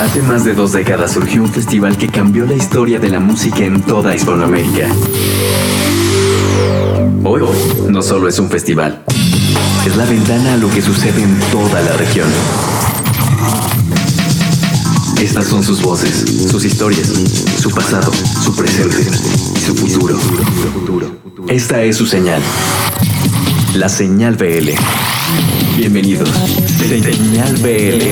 Hace 0.00 0.22
más 0.22 0.44
de 0.44 0.54
dos 0.54 0.72
décadas 0.72 1.12
surgió 1.12 1.42
un 1.42 1.52
festival 1.52 1.96
que 1.96 2.08
cambió 2.08 2.44
la 2.44 2.54
historia 2.54 2.98
de 2.98 3.08
la 3.08 3.20
música 3.20 3.58
en 3.58 3.82
toda 3.82 4.14
Hispanoamérica. 4.14 4.88
Hoy 7.24 7.42
no 7.88 8.02
solo 8.02 8.28
es 8.28 8.38
un 8.38 8.50
festival, 8.50 9.04
es 9.86 9.96
la 9.96 10.04
ventana 10.04 10.54
a 10.54 10.56
lo 10.56 10.68
que 10.70 10.82
sucede 10.82 11.22
en 11.22 11.38
toda 11.52 11.80
la 11.82 11.92
región. 11.96 12.28
Estas 15.20 15.46
son 15.46 15.62
sus 15.62 15.80
voces, 15.82 16.48
sus 16.50 16.64
historias, 16.64 17.08
su 17.60 17.70
pasado, 17.70 18.10
su 18.42 18.56
presente 18.56 19.06
y 19.54 19.60
su 19.60 19.74
futuro. 19.76 20.18
Esta 21.48 21.82
es 21.82 21.96
su 21.96 22.06
señal. 22.06 22.42
La 23.74 23.88
señal 23.88 24.36
BL. 24.36 24.70
Bienvenidos. 25.76 26.28
Señal 26.78 27.56
BL. 27.58 28.02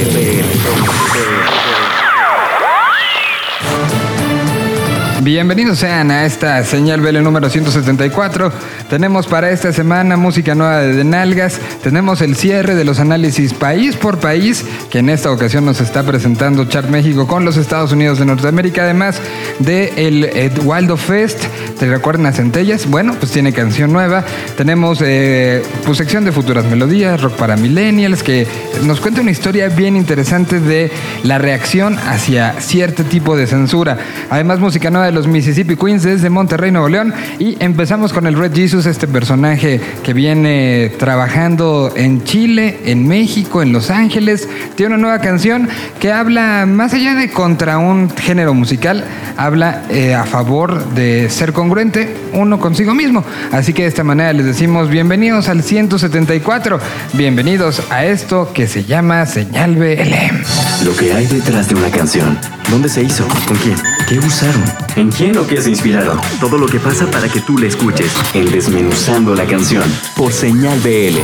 Bienvenidos 5.22 5.80
sean 5.80 6.10
a 6.10 6.24
esta 6.24 6.64
señal 6.64 7.02
BL 7.02 7.22
número 7.22 7.50
174. 7.50 8.50
Tenemos 8.90 9.28
para 9.28 9.52
esta 9.52 9.72
semana 9.72 10.16
música 10.16 10.56
nueva 10.56 10.80
de 10.80 11.04
Nalgas. 11.04 11.60
Tenemos 11.80 12.20
el 12.22 12.34
cierre 12.34 12.74
de 12.74 12.84
los 12.84 12.98
análisis 12.98 13.54
país 13.54 13.94
por 13.94 14.18
país, 14.18 14.64
que 14.90 14.98
en 14.98 15.10
esta 15.10 15.30
ocasión 15.30 15.64
nos 15.64 15.80
está 15.80 16.02
presentando 16.02 16.64
Chart 16.64 16.88
México 16.90 17.28
con 17.28 17.44
los 17.44 17.56
Estados 17.56 17.92
Unidos 17.92 18.18
de 18.18 18.26
Norteamérica, 18.26 18.82
además 18.82 19.20
de 19.60 19.92
el 19.96 20.52
Waldo 20.64 20.96
Fest. 20.96 21.44
¿Te 21.78 21.88
recuerdan 21.88 22.26
a 22.26 22.32
Centellas? 22.32 22.90
Bueno, 22.90 23.14
pues 23.18 23.30
tiene 23.30 23.52
canción 23.52 23.92
nueva. 23.92 24.24
Tenemos 24.56 25.00
eh, 25.02 25.62
pues 25.86 25.96
sección 25.96 26.24
de 26.24 26.32
futuras 26.32 26.64
melodías, 26.64 27.22
rock 27.22 27.36
para 27.36 27.56
millennials, 27.56 28.24
que 28.24 28.46
nos 28.84 29.00
cuenta 29.00 29.20
una 29.20 29.30
historia 29.30 29.68
bien 29.68 29.96
interesante 29.96 30.58
de 30.58 30.90
la 31.22 31.38
reacción 31.38 31.96
hacia 31.96 32.60
cierto 32.60 33.04
tipo 33.04 33.36
de 33.36 33.46
censura. 33.46 33.98
Además, 34.30 34.58
música 34.58 34.90
nueva 34.90 35.10
los 35.12 35.28
Mississippi 35.28 35.76
Queens 35.76 36.02
desde 36.02 36.28
Monterrey, 36.28 36.72
Nuevo 36.72 36.88
León. 36.88 37.14
Y 37.38 37.56
empezamos 37.60 38.12
con 38.12 38.26
el 38.26 38.34
Red 38.36 38.52
Jesus, 38.52 38.79
este 38.86 39.08
personaje 39.08 39.80
que 40.02 40.12
viene 40.12 40.92
trabajando 40.98 41.92
en 41.96 42.24
Chile, 42.24 42.80
en 42.84 43.06
México, 43.06 43.62
en 43.62 43.72
Los 43.72 43.90
Ángeles. 43.90 44.48
Tiene 44.74 44.94
una 44.94 45.02
nueva 45.02 45.18
canción 45.20 45.68
que 45.98 46.12
habla, 46.12 46.66
más 46.66 46.94
allá 46.94 47.14
de 47.14 47.30
contra 47.30 47.78
un 47.78 48.10
género 48.10 48.54
musical, 48.54 49.04
habla 49.36 49.82
eh, 49.90 50.14
a 50.14 50.24
favor 50.24 50.84
de 50.94 51.28
ser 51.30 51.52
congruente 51.52 52.14
uno 52.32 52.58
consigo 52.58 52.94
mismo. 52.94 53.24
Así 53.52 53.72
que 53.72 53.82
de 53.82 53.88
esta 53.88 54.04
manera 54.04 54.32
les 54.32 54.46
decimos 54.46 54.88
bienvenidos 54.88 55.48
al 55.48 55.62
174, 55.62 56.78
bienvenidos 57.14 57.82
a 57.90 58.04
esto 58.04 58.52
que 58.52 58.66
se 58.66 58.84
llama 58.84 59.26
Señal 59.26 59.76
BL. 59.76 60.84
Lo 60.84 60.96
que 60.96 61.12
hay 61.12 61.26
detrás 61.26 61.68
de 61.68 61.74
una 61.74 61.90
canción. 61.90 62.38
¿Dónde 62.70 62.88
se 62.88 63.02
hizo? 63.02 63.26
¿Con 63.48 63.56
quién? 63.56 63.76
¿Qué 64.08 64.18
usaron? 64.18 64.62
¿En 64.94 65.10
quién 65.10 65.36
o 65.38 65.46
qué 65.46 65.60
se 65.60 65.70
inspiraron? 65.70 66.20
Todo 66.38 66.56
lo 66.56 66.66
que 66.66 66.78
pasa 66.78 67.10
para 67.10 67.28
que 67.28 67.40
tú 67.40 67.58
la 67.58 67.66
escuches. 67.66 68.12
En 68.32 68.50
Desmenuzando 68.70 69.34
la 69.34 69.46
canción. 69.46 69.82
Por 70.14 70.32
Señal 70.32 70.78
BL. 70.78 71.18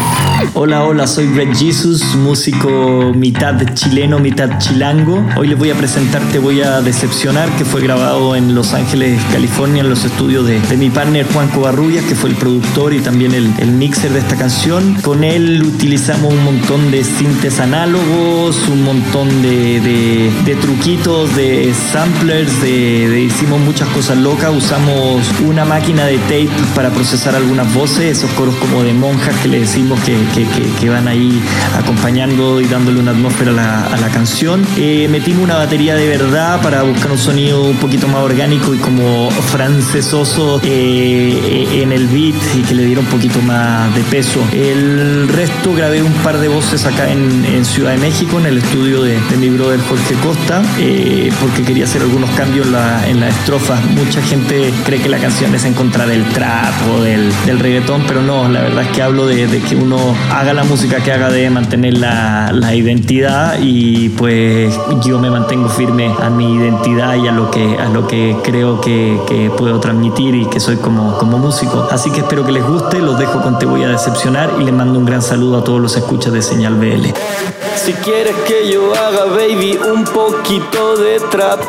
Hola, 0.54 0.82
hola, 0.82 1.06
soy 1.06 1.28
Red 1.28 1.54
Jesus, 1.56 2.16
músico 2.16 3.12
mitad 3.14 3.54
chileno, 3.74 4.18
mitad 4.18 4.58
chilango. 4.58 5.24
Hoy 5.36 5.46
les 5.46 5.56
voy 5.56 5.70
a 5.70 5.76
presentar 5.76 6.20
Te 6.32 6.40
Voy 6.40 6.62
a 6.62 6.80
Decepcionar, 6.80 7.48
que 7.50 7.64
fue 7.64 7.82
grabado 7.82 8.34
en 8.34 8.56
Los 8.56 8.74
Ángeles, 8.74 9.22
California, 9.30 9.82
en 9.82 9.90
los 9.90 10.04
estudios 10.04 10.44
de, 10.44 10.58
mi 10.76 10.90
partner 10.90 11.24
Juan 11.32 11.46
Covarrubias, 11.48 12.04
que 12.06 12.16
fue 12.16 12.30
el 12.30 12.36
productor 12.36 12.92
y 12.92 12.98
también 12.98 13.32
el, 13.32 13.48
el 13.58 13.70
mixer 13.70 14.12
de 14.12 14.18
esta 14.18 14.34
canción. 14.34 14.94
Con 15.02 15.22
él 15.22 15.62
utilizamos 15.62 16.32
un 16.34 16.42
montón 16.42 16.90
de 16.90 17.04
sintes 17.04 17.60
análogos, 17.60 18.66
un 18.68 18.82
montón 18.82 19.28
de, 19.42 19.80
de, 19.80 20.32
de 20.44 20.56
truquitos, 20.56 21.36
de 21.36 21.72
samplers, 21.92 22.60
de, 22.60 23.20
hicimos 23.20 23.60
muchas 23.60 23.88
cosas 23.90 24.18
locas. 24.18 24.52
Usamos 24.52 25.22
una 25.46 25.64
máquina 25.64 26.06
de 26.06 26.18
tape 26.18 26.50
para 26.74 26.90
procesar 26.90 27.35
algunas 27.36 27.72
voces, 27.74 28.18
esos 28.18 28.30
coros 28.32 28.54
como 28.56 28.82
de 28.82 28.92
monjas 28.92 29.34
que 29.36 29.48
le 29.48 29.60
decimos 29.60 30.00
que, 30.00 30.16
que, 30.80 30.88
van 30.88 31.08
ahí 31.08 31.42
acompañando 31.76 32.60
y 32.60 32.66
dándole 32.66 33.00
una 33.00 33.10
atmósfera 33.10 33.50
a 33.50 33.96
la, 33.96 34.08
canción. 34.08 34.64
Eh, 34.76 35.08
metimos 35.10 35.42
una 35.42 35.56
batería 35.56 35.94
de 35.94 36.06
verdad 36.06 36.62
para 36.62 36.82
buscar 36.82 37.10
un 37.10 37.18
sonido 37.18 37.64
un 37.64 37.76
poquito 37.76 38.06
más 38.08 38.22
orgánico 38.22 38.72
y 38.72 38.78
como 38.78 39.30
francesoso 39.30 40.60
eh, 40.62 41.82
en 41.82 41.92
el 41.92 42.06
beat 42.06 42.36
y 42.56 42.62
que 42.62 42.74
le 42.74 42.84
diera 42.84 43.00
un 43.00 43.06
poquito 43.06 43.40
más 43.42 43.94
de 43.94 44.02
peso. 44.02 44.40
El 44.52 45.28
resto 45.28 45.74
grabé 45.74 46.02
un 46.02 46.12
par 46.14 46.38
de 46.38 46.48
voces 46.48 46.86
acá 46.86 47.10
en, 47.10 47.64
Ciudad 47.66 47.92
de 47.92 47.98
México, 47.98 48.38
en 48.38 48.46
el 48.46 48.58
estudio 48.58 49.02
de, 49.02 49.18
mi 49.38 49.48
brother 49.50 49.80
Jorge 49.80 50.14
Costa, 50.22 50.62
eh, 50.78 51.30
porque 51.40 51.62
quería 51.62 51.84
hacer 51.84 52.00
algunos 52.02 52.30
cambios 52.30 52.66
en 53.06 53.20
la, 53.20 53.28
estrofa. 53.28 53.76
Mucha 53.96 54.22
gente 54.22 54.72
cree 54.84 55.00
que 55.00 55.08
la 55.08 55.18
canción 55.18 55.54
es 55.54 55.64
en 55.64 55.74
contra 55.74 56.06
del 56.06 56.24
trap 56.26 56.72
o 56.94 57.02
del, 57.02 57.25
reggaetón, 57.58 58.04
pero 58.06 58.22
no, 58.22 58.48
la 58.48 58.62
verdad 58.62 58.82
es 58.84 58.88
que 58.90 59.02
hablo 59.02 59.26
de, 59.26 59.46
que 59.68 59.76
uno 59.76 59.98
haga 60.32 60.52
la 60.52 60.64
música 60.64 61.02
que 61.02 61.12
haga 61.12 61.30
de 61.30 61.48
mantener 61.50 61.98
la, 61.98 62.74
identidad 62.74 63.58
y 63.60 64.10
pues 64.10 64.78
yo 65.02 65.18
me 65.18 65.30
mantengo 65.30 65.68
firme 65.68 66.12
a 66.20 66.28
mi 66.28 66.56
identidad 66.56 67.14
y 67.14 67.26
a 67.26 67.32
lo 67.32 67.50
que, 67.50 67.78
a 67.78 67.88
lo 67.88 68.06
que 68.06 68.36
creo 68.42 68.80
que, 68.80 69.50
puedo 69.56 69.80
transmitir 69.80 70.34
y 70.34 70.46
que 70.46 70.60
soy 70.60 70.76
como, 70.76 71.16
como 71.18 71.38
músico. 71.38 71.88
Así 71.90 72.10
que 72.10 72.20
espero 72.20 72.44
que 72.44 72.52
les 72.52 72.64
guste, 72.64 72.98
los 73.00 73.18
dejo 73.18 73.40
con 73.40 73.58
Te 73.58 73.66
voy 73.66 73.84
a 73.84 73.88
decepcionar 73.88 74.50
y 74.60 74.64
les 74.64 74.74
mando 74.74 74.98
un 74.98 75.04
gran 75.04 75.22
saludo 75.22 75.58
a 75.58 75.64
todos 75.64 75.80
los 75.80 75.96
escuchas 75.96 76.32
de 76.32 76.42
Señal 76.42 76.74
BL. 76.74 77.06
Si 77.76 77.92
quieres 77.94 78.34
que 78.46 78.70
yo 78.70 78.92
haga, 78.94 79.24
baby, 79.26 79.78
un 79.92 80.04
poquito 80.04 80.96
de 80.96 81.20
trap 81.30 81.60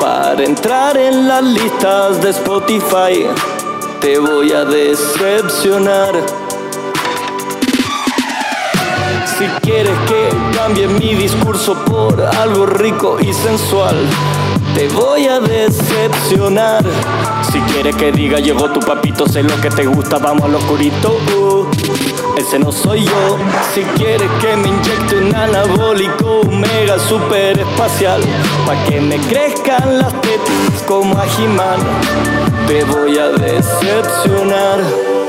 para 0.00 0.42
entrar 0.42 0.96
en 0.96 1.28
las 1.28 1.44
listas 1.44 2.20
de 2.20 2.30
Spotify, 2.30 3.26
te 4.02 4.18
voy 4.18 4.50
a 4.50 4.64
decepcionar. 4.64 6.12
Si 9.38 9.44
quieres 9.62 9.96
que 10.08 10.28
cambie 10.56 10.88
mi 10.88 11.14
discurso 11.14 11.76
por 11.84 12.20
algo 12.20 12.66
rico 12.66 13.18
y 13.20 13.32
sensual, 13.32 13.94
te 14.74 14.88
voy 14.88 15.28
a 15.28 15.38
decepcionar. 15.38 16.84
Si 17.52 17.60
quieres 17.72 17.94
que 17.94 18.10
diga 18.10 18.40
llegó 18.40 18.68
tu 18.70 18.80
papito, 18.80 19.28
sé 19.28 19.44
lo 19.44 19.60
que 19.60 19.70
te 19.70 19.86
gusta, 19.86 20.18
vamos 20.18 20.46
al 20.46 20.56
oscurito. 20.56 21.20
Ese 22.36 22.58
no 22.58 22.72
soy 22.72 23.04
yo. 23.04 23.38
Si 23.74 23.82
quieres 23.96 24.30
que 24.40 24.56
me 24.56 24.68
inyecte 24.68 25.16
un 25.16 25.34
anabólico 25.34 26.42
mega 26.44 26.98
super 26.98 27.58
espacial, 27.58 28.20
pa' 28.66 28.84
que 28.84 29.00
me 29.00 29.16
crezcan 29.16 29.98
las 29.98 30.12
tetas 30.20 30.82
como 30.86 31.18
a 31.18 31.24
he 31.24 32.66
te 32.66 32.84
voy 32.84 33.18
a 33.18 33.28
decepcionar. 33.28 35.21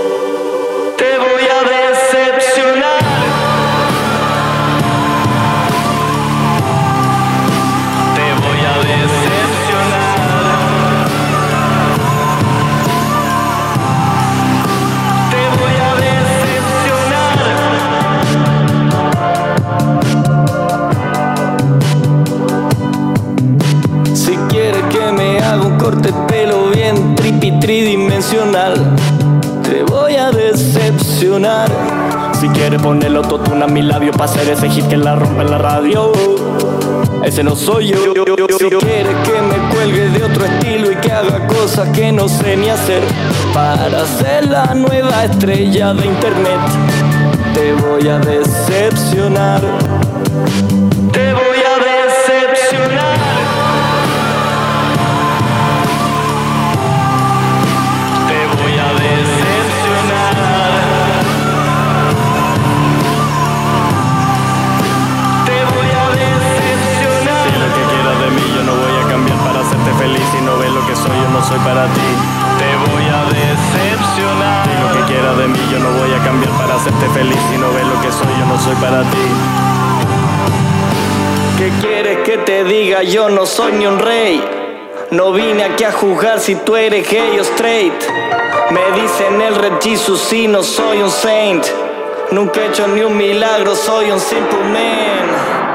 Si 32.64 32.70
quieres 32.70 32.82
ponerlo 32.82 33.20
autotune 33.20 33.62
a 33.62 33.68
mi 33.68 33.82
labio 33.82 34.14
para 34.14 34.24
hacer 34.24 34.48
ese 34.48 34.70
hit 34.70 34.88
que 34.88 34.96
la 34.96 35.16
rompe 35.16 35.42
en 35.42 35.52
la 35.52 35.58
radio. 35.58 36.14
Ese 37.22 37.44
no 37.44 37.58
soy 37.58 37.90
yo. 37.90 37.98
Si 38.58 38.70
quieres 38.70 39.16
que 39.26 39.42
me 39.42 39.76
cuelgue 39.76 40.08
de 40.08 40.24
otro 40.24 40.46
estilo 40.46 40.90
y 40.90 40.96
que 40.96 41.12
haga 41.12 41.46
cosas 41.46 41.90
que 41.90 42.14
no 42.14 42.30
sé 42.30 42.56
ni 42.56 42.70
hacer 42.70 43.02
para 43.54 44.06
ser 44.06 44.48
la 44.48 44.74
nueva 44.76 45.26
estrella 45.26 45.94
de 45.94 46.06
internet, 46.06 46.60
te 47.54 47.74
voy 47.74 48.08
a 48.08 48.20
decepcionar. 48.20 49.60
Te 51.12 51.34
voy 51.34 51.53
soy, 71.44 71.60
para 71.60 71.86
ti. 71.88 72.10
Te 72.60 72.92
voy 72.92 73.06
a 73.08 73.24
decepcionar. 73.26 74.68
Y 74.68 74.76
lo 74.82 74.92
que 74.94 75.14
quieras 75.14 75.38
de 75.38 75.48
mí, 75.48 75.60
yo 75.72 75.80
no 75.80 75.92
voy 75.92 76.14
a 76.14 76.24
cambiar 76.24 76.52
para 76.58 76.76
hacerte 76.76 77.10
feliz. 77.10 77.40
Si 77.52 77.58
no 77.58 77.72
ves 77.74 77.86
lo 77.86 78.02
que 78.02 78.12
soy, 78.12 78.34
yo 78.40 78.46
no 78.46 78.60
soy 78.60 78.76
para 78.76 79.02
ti. 79.02 79.26
que 81.58 81.70
quieres 81.82 82.18
que 82.26 82.38
te 82.40 82.64
diga? 82.64 83.04
Yo 83.04 83.30
no 83.30 83.46
soy 83.46 83.74
ni 83.74 83.86
un 83.86 84.00
rey. 84.00 84.44
No 85.12 85.32
vine 85.32 85.64
aquí 85.64 85.84
a 85.84 85.92
jugar 85.92 86.40
si 86.40 86.56
tú 86.56 86.76
eres 86.76 87.08
gay 87.10 87.38
o 87.40 87.44
straight. 87.44 87.94
Me 88.72 89.02
dicen 89.02 89.42
el 89.42 89.56
Red 89.56 89.74
Jesus 89.82 90.34
y 90.34 90.48
no 90.48 90.64
soy 90.64 91.02
un 91.04 91.12
saint. 91.12 91.64
Nunca 92.32 92.62
he 92.62 92.68
hecho 92.70 92.88
ni 92.88 93.02
un 93.02 93.16
milagro, 93.16 93.76
soy 93.76 94.10
un 94.10 94.20
simple 94.20 94.64
man. 94.72 95.73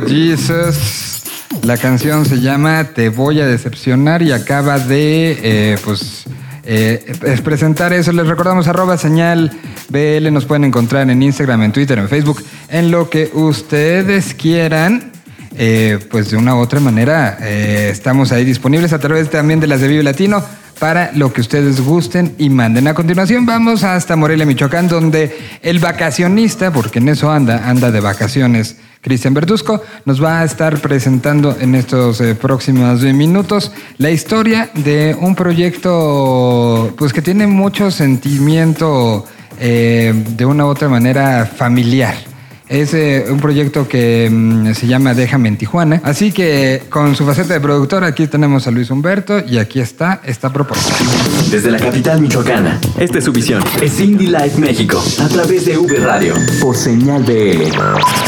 Jesus. 0.00 1.22
La 1.62 1.76
canción 1.76 2.26
se 2.26 2.40
llama 2.40 2.84
Te 2.94 3.08
voy 3.08 3.40
a 3.40 3.46
decepcionar 3.46 4.22
y 4.22 4.32
acaba 4.32 4.78
de, 4.78 5.38
eh, 5.42 5.78
pues, 5.84 6.24
eh, 6.64 7.14
presentar 7.42 7.92
eso. 7.92 8.12
Les 8.12 8.26
recordamos 8.26 8.66
arroba 8.66 8.98
señal 8.98 9.52
BL. 9.88 10.30
Nos 10.30 10.46
pueden 10.46 10.64
encontrar 10.64 11.08
en 11.08 11.22
Instagram, 11.22 11.62
en 11.62 11.72
Twitter, 11.72 11.98
en 11.98 12.08
Facebook, 12.08 12.42
en 12.68 12.90
lo 12.90 13.08
que 13.08 13.30
ustedes 13.32 14.34
quieran. 14.34 15.12
Eh, 15.56 16.00
pues 16.10 16.30
de 16.32 16.36
una 16.36 16.56
u 16.56 16.58
otra 16.58 16.80
manera 16.80 17.38
estamos 17.40 18.32
ahí 18.32 18.44
disponibles 18.44 18.92
a 18.92 18.98
través 18.98 19.30
también 19.30 19.60
de 19.60 19.68
las 19.68 19.80
de 19.80 19.86
Vive 19.86 20.02
Latino 20.02 20.44
para 20.78 21.12
lo 21.12 21.32
que 21.32 21.40
ustedes 21.40 21.80
gusten 21.80 22.34
y 22.38 22.50
manden. 22.50 22.88
A 22.88 22.94
continuación 22.94 23.46
vamos 23.46 23.84
hasta 23.84 24.16
Morelia, 24.16 24.46
Michoacán, 24.46 24.88
donde 24.88 25.36
el 25.62 25.78
vacacionista, 25.78 26.72
porque 26.72 26.98
en 26.98 27.08
eso 27.08 27.30
anda, 27.30 27.68
anda 27.68 27.90
de 27.90 28.00
vacaciones, 28.00 28.76
Cristian 29.00 29.34
Verduzco, 29.34 29.82
nos 30.06 30.22
va 30.22 30.40
a 30.40 30.44
estar 30.44 30.80
presentando 30.80 31.56
en 31.60 31.74
estos 31.74 32.20
eh, 32.20 32.34
próximos 32.34 33.02
minutos 33.02 33.70
la 33.98 34.10
historia 34.10 34.70
de 34.74 35.14
un 35.18 35.34
proyecto 35.34 36.94
pues 36.96 37.12
que 37.12 37.20
tiene 37.20 37.46
mucho 37.46 37.90
sentimiento 37.90 39.26
eh, 39.60 40.12
de 40.14 40.46
una 40.46 40.64
u 40.64 40.68
otra 40.68 40.88
manera 40.88 41.44
familiar. 41.46 42.33
Es 42.68 42.94
eh, 42.94 43.26
un 43.28 43.40
proyecto 43.40 43.86
que 43.86 44.30
mm, 44.30 44.72
se 44.72 44.86
llama 44.86 45.12
Déjame 45.12 45.48
en 45.50 45.58
Tijuana. 45.58 46.00
Así 46.02 46.32
que 46.32 46.82
con 46.88 47.14
su 47.14 47.26
faceta 47.26 47.52
de 47.52 47.60
productor, 47.60 48.04
aquí 48.04 48.26
tenemos 48.26 48.66
a 48.66 48.70
Luis 48.70 48.90
Humberto 48.90 49.44
y 49.46 49.58
aquí 49.58 49.80
está 49.80 50.22
esta 50.24 50.50
propuesta. 50.50 50.94
Desde 51.50 51.70
la 51.70 51.78
capital 51.78 52.22
michoacana, 52.22 52.80
esta 52.98 53.18
es 53.18 53.24
su 53.24 53.32
visión. 53.32 53.62
Es 53.82 54.00
Indie 54.00 54.28
Life 54.28 54.58
México, 54.58 55.02
a 55.20 55.28
través 55.28 55.66
de 55.66 55.76
V 55.76 55.94
Radio, 55.98 56.34
por 56.62 56.74
señal 56.74 57.22
BL. 57.22 57.64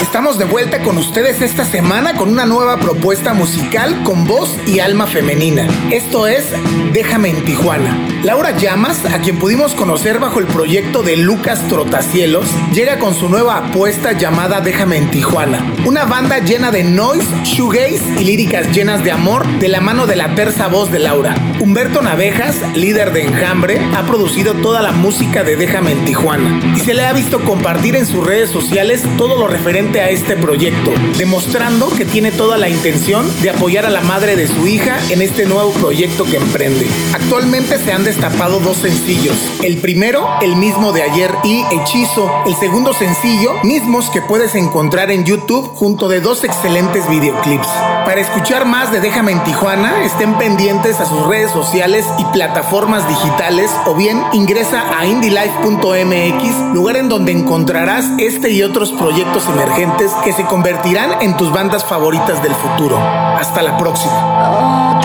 Estamos 0.02 0.38
de 0.38 0.44
vuelta 0.44 0.82
con 0.82 0.98
ustedes 0.98 1.40
esta 1.40 1.64
semana 1.64 2.14
con 2.14 2.28
una 2.28 2.44
nueva 2.44 2.78
propuesta 2.78 3.32
musical 3.32 4.02
con 4.02 4.26
voz 4.26 4.54
y 4.66 4.80
alma 4.80 5.06
femenina. 5.06 5.66
Esto 5.90 6.26
es 6.26 6.44
Déjame 6.92 7.30
en 7.30 7.42
Tijuana. 7.46 7.96
Laura 8.22 8.50
Llamas, 8.50 9.02
a 9.06 9.18
quien 9.20 9.38
pudimos 9.38 9.74
conocer 9.74 10.18
bajo 10.18 10.40
el 10.40 10.46
proyecto 10.46 11.02
de 11.02 11.16
Lucas 11.16 11.66
Trotacielos, 11.68 12.46
llega 12.74 12.98
con 12.98 13.14
su 13.14 13.28
nueva 13.28 13.68
apuesta 13.68 14.12
llamada 14.12 14.25
Déjame 14.26 14.96
en 14.96 15.08
Tijuana. 15.08 15.64
Una 15.86 16.04
banda 16.04 16.40
llena 16.40 16.72
de 16.72 16.82
noise, 16.82 17.28
shoegaze 17.44 18.02
y 18.18 18.24
líricas 18.24 18.72
llenas 18.72 19.04
de 19.04 19.12
amor 19.12 19.46
de 19.60 19.68
la 19.68 19.80
mano 19.80 20.08
de 20.08 20.16
la 20.16 20.34
terza 20.34 20.66
voz 20.66 20.90
de 20.90 20.98
Laura. 20.98 21.36
Humberto 21.60 22.02
Navejas, 22.02 22.56
líder 22.74 23.12
de 23.12 23.22
Enjambre, 23.22 23.80
ha 23.94 24.02
producido 24.02 24.54
toda 24.54 24.82
la 24.82 24.90
música 24.90 25.44
de 25.44 25.54
Déjame 25.54 25.92
en 25.92 26.04
Tijuana 26.04 26.74
y 26.76 26.80
se 26.80 26.92
le 26.92 27.06
ha 27.06 27.12
visto 27.12 27.40
compartir 27.44 27.94
en 27.94 28.04
sus 28.04 28.26
redes 28.26 28.50
sociales 28.50 29.04
todo 29.16 29.36
lo 29.36 29.46
referente 29.46 30.00
a 30.00 30.10
este 30.10 30.36
proyecto, 30.36 30.90
demostrando 31.16 31.88
que 31.90 32.04
tiene 32.04 32.32
toda 32.32 32.58
la 32.58 32.68
intención 32.68 33.30
de 33.42 33.50
apoyar 33.50 33.86
a 33.86 33.90
la 33.90 34.00
madre 34.00 34.34
de 34.34 34.48
su 34.48 34.66
hija 34.66 34.98
en 35.08 35.22
este 35.22 35.46
nuevo 35.46 35.70
proyecto 35.70 36.24
que 36.24 36.38
emprende. 36.38 36.88
Actualmente 37.14 37.78
se 37.78 37.92
han 37.92 38.02
destapado 38.02 38.58
dos 38.58 38.78
sencillos. 38.78 39.36
El 39.62 39.76
primero, 39.76 40.26
el 40.42 40.56
mismo 40.56 40.92
de 40.92 41.04
ayer 41.04 41.30
y 41.44 41.64
Hechizo. 41.70 42.28
El 42.44 42.56
segundo 42.56 42.92
sencillo, 42.92 43.52
mismos 43.62 44.10
que 44.10 44.15
que 44.16 44.22
puedes 44.22 44.54
encontrar 44.54 45.10
en 45.10 45.26
YouTube 45.26 45.74
junto 45.74 46.08
de 46.08 46.22
dos 46.22 46.42
excelentes 46.42 47.06
videoclips. 47.06 47.66
Para 48.06 48.18
escuchar 48.18 48.64
más 48.64 48.90
de 48.90 49.02
Déjame 49.02 49.32
en 49.32 49.44
Tijuana, 49.44 50.04
estén 50.04 50.38
pendientes 50.38 50.98
a 51.00 51.04
sus 51.04 51.26
redes 51.26 51.50
sociales 51.50 52.06
y 52.16 52.24
plataformas 52.32 53.06
digitales 53.06 53.70
o 53.84 53.94
bien 53.94 54.22
ingresa 54.32 54.98
a 54.98 55.04
indylife.mx, 55.04 56.72
lugar 56.72 56.96
en 56.96 57.10
donde 57.10 57.32
encontrarás 57.32 58.06
este 58.16 58.52
y 58.52 58.62
otros 58.62 58.90
proyectos 58.92 59.46
emergentes 59.48 60.10
que 60.24 60.32
se 60.32 60.46
convertirán 60.46 61.20
en 61.20 61.36
tus 61.36 61.52
bandas 61.52 61.84
favoritas 61.84 62.42
del 62.42 62.54
futuro. 62.54 62.96
Hasta 62.96 63.60
la 63.60 63.76
próxima. 63.76 64.96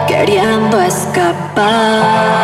queriendo 0.09 0.77
escapar. 0.81 2.36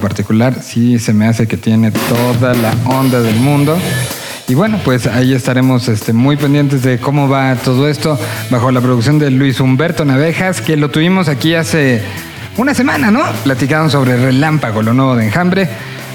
Particular 0.00 0.62
sí 0.62 0.98
se 0.98 1.12
me 1.12 1.26
hace 1.26 1.46
que 1.46 1.56
tiene 1.56 1.92
toda 1.92 2.54
la 2.54 2.74
onda 2.86 3.20
del 3.20 3.36
mundo. 3.36 3.78
Y 4.48 4.54
bueno, 4.54 4.80
pues 4.84 5.06
ahí 5.06 5.32
estaremos 5.32 5.86
este, 5.88 6.12
muy 6.12 6.36
pendientes 6.36 6.82
de 6.82 6.98
cómo 6.98 7.28
va 7.28 7.54
todo 7.54 7.88
esto 7.88 8.18
bajo 8.50 8.72
la 8.72 8.80
producción 8.80 9.20
de 9.20 9.30
Luis 9.30 9.60
Humberto 9.60 10.04
Navejas, 10.04 10.60
que 10.60 10.76
lo 10.76 10.90
tuvimos 10.90 11.28
aquí 11.28 11.54
hace 11.54 12.02
una 12.56 12.74
semana, 12.74 13.12
¿no? 13.12 13.22
Platicaron 13.44 13.90
sobre 13.90 14.16
Relámpago, 14.16 14.82
lo 14.82 14.92
nuevo 14.92 15.14
de 15.14 15.26
Enjambre. 15.26 15.68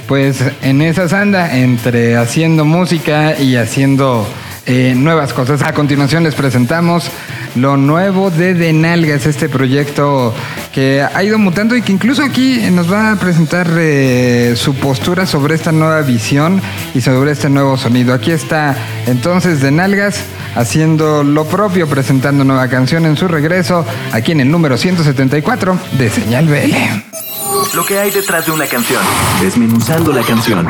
Pues 0.07 0.43
en 0.61 0.81
esas 0.81 1.13
anda, 1.13 1.57
entre 1.57 2.17
haciendo 2.17 2.65
música 2.65 3.39
y 3.39 3.55
haciendo 3.55 4.27
eh, 4.65 4.93
nuevas 4.95 5.33
cosas. 5.33 5.61
A 5.61 5.73
continuación 5.73 6.23
les 6.23 6.35
presentamos 6.35 7.09
lo 7.55 7.77
nuevo 7.77 8.31
de 8.31 8.53
Denalgas, 8.53 9.25
este 9.25 9.47
proyecto 9.49 10.33
que 10.73 11.01
ha 11.01 11.23
ido 11.23 11.37
mutando 11.37 11.75
y 11.75 11.81
que 11.81 11.91
incluso 11.91 12.23
aquí 12.23 12.59
nos 12.71 12.91
va 12.91 13.11
a 13.11 13.15
presentar 13.15 13.67
eh, 13.77 14.53
su 14.55 14.75
postura 14.75 15.25
sobre 15.25 15.55
esta 15.55 15.71
nueva 15.71 16.01
visión 16.01 16.61
y 16.93 17.01
sobre 17.01 17.31
este 17.31 17.49
nuevo 17.49 17.77
sonido. 17.77 18.13
Aquí 18.13 18.31
está 18.31 18.75
entonces 19.07 19.61
Denalgas 19.61 20.23
haciendo 20.55 21.23
lo 21.23 21.45
propio, 21.45 21.87
presentando 21.87 22.43
nueva 22.43 22.67
canción 22.67 23.05
en 23.05 23.17
su 23.17 23.27
regreso, 23.27 23.85
aquí 24.11 24.31
en 24.31 24.41
el 24.41 24.51
número 24.51 24.77
174 24.77 25.77
de 25.97 26.09
Señal 26.09 26.47
BL. 26.47 27.75
Lo 27.75 27.85
que 27.85 27.99
hay 27.99 28.11
detrás 28.11 28.45
de 28.45 28.51
una 28.51 28.65
canción. 28.67 29.01
Desmenuzando 29.41 30.11
la 30.11 30.23
canción. 30.23 30.67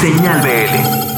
Señal 0.00 0.40
BL. 0.40 1.17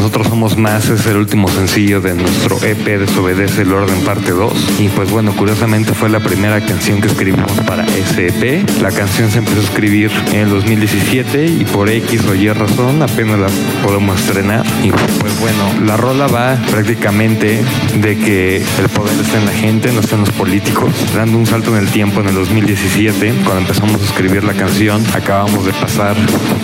Nosotros 0.00 0.28
somos 0.28 0.56
más 0.56 0.88
es 0.88 1.04
el 1.04 1.18
último 1.18 1.46
sencillo 1.46 2.00
de 2.00 2.14
nuestro 2.14 2.56
EP 2.64 2.98
Desobedece 2.98 3.62
el 3.62 3.72
Orden 3.74 4.00
parte 4.00 4.30
2 4.30 4.80
y 4.80 4.88
pues 4.88 5.10
bueno, 5.10 5.36
curiosamente 5.36 5.92
fue 5.92 6.08
la 6.08 6.20
primera 6.20 6.58
canción 6.62 7.02
que 7.02 7.08
escribimos 7.08 7.52
para 7.66 7.84
ese 7.84 8.28
EP. 8.28 8.66
La 8.80 8.92
canción 8.92 9.30
se 9.30 9.40
empezó 9.40 9.60
a 9.60 9.64
escribir 9.64 10.10
en 10.32 10.40
el 10.40 10.48
2017 10.48 11.44
y 11.44 11.64
por 11.66 11.90
X 11.90 12.24
o 12.24 12.34
Y 12.34 12.48
razón 12.48 13.02
apenas 13.02 13.40
la 13.40 13.48
podemos 13.84 14.18
estrenar. 14.18 14.64
Y 14.82 14.90
pues 14.90 15.38
bueno, 15.38 15.84
la 15.84 15.98
rola 15.98 16.28
va 16.28 16.56
prácticamente 16.70 17.60
de 18.00 18.16
que 18.16 18.56
el 18.56 18.88
poder 18.88 19.20
está 19.20 19.38
en 19.38 19.44
la 19.44 19.52
gente, 19.52 19.92
no 19.92 20.00
está 20.00 20.14
en 20.14 20.22
los 20.22 20.30
políticos, 20.30 20.94
dando 21.14 21.36
un 21.36 21.44
salto 21.44 21.76
en 21.76 21.82
el 21.82 21.90
tiempo 21.90 22.22
en 22.22 22.28
el 22.28 22.36
2017 22.36 23.34
cuando 23.44 23.60
empezamos 23.60 24.00
a 24.00 24.04
escribir 24.04 24.44
la 24.44 24.54
canción, 24.54 25.04
acabamos 25.14 25.66
de 25.66 25.72
pasar 25.74 26.16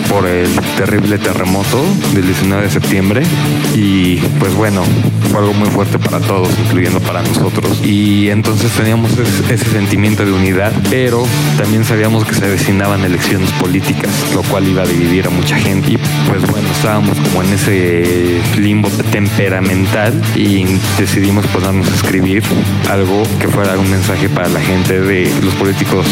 por 0.09 0.25
el 0.25 0.49
terrible 0.75 1.19
terremoto 1.19 1.85
del 2.15 2.25
19 2.25 2.63
de 2.63 2.71
septiembre 2.71 3.26
y 3.75 4.15
pues 4.39 4.55
bueno, 4.55 4.83
fue 5.29 5.39
algo 5.39 5.53
muy 5.53 5.69
fuerte 5.69 5.99
para 5.99 6.19
todos, 6.19 6.49
incluyendo 6.65 6.99
para 6.99 7.21
nosotros. 7.21 7.79
Y 7.85 8.29
entonces 8.29 8.71
teníamos 8.71 9.11
ese, 9.17 9.57
sentimiento 9.57 10.25
de 10.25 10.31
unidad, 10.31 10.71
pero 10.89 11.23
también 11.57 11.85
sabíamos 11.85 12.25
que 12.25 12.33
se 12.33 12.45
avecinaban 12.45 13.03
elecciones 13.03 13.51
políticas, 13.53 14.09
lo 14.33 14.41
cual 14.43 14.67
iba 14.67 14.83
a 14.83 14.85
dividir 14.85 15.27
a 15.27 15.29
mucha 15.29 15.57
gente. 15.57 15.91
Y 15.91 15.97
pues 16.27 16.41
bueno, 16.49 16.67
estábamos 16.71 17.17
como 17.19 17.43
en 17.43 17.53
ese 17.53 18.41
limbo 18.57 18.89
temperamental 19.11 20.13
y 20.35 20.65
decidimos 20.97 21.45
ponernos 21.47 21.91
a 21.91 21.95
escribir 21.95 22.43
algo 22.89 23.23
que 23.39 23.47
fuera 23.47 23.77
un 23.77 23.89
mensaje 23.89 24.29
para 24.29 24.49
la 24.49 24.59
gente 24.59 24.99
de 24.99 25.31
los 25.43 25.53
políticos 25.55 26.05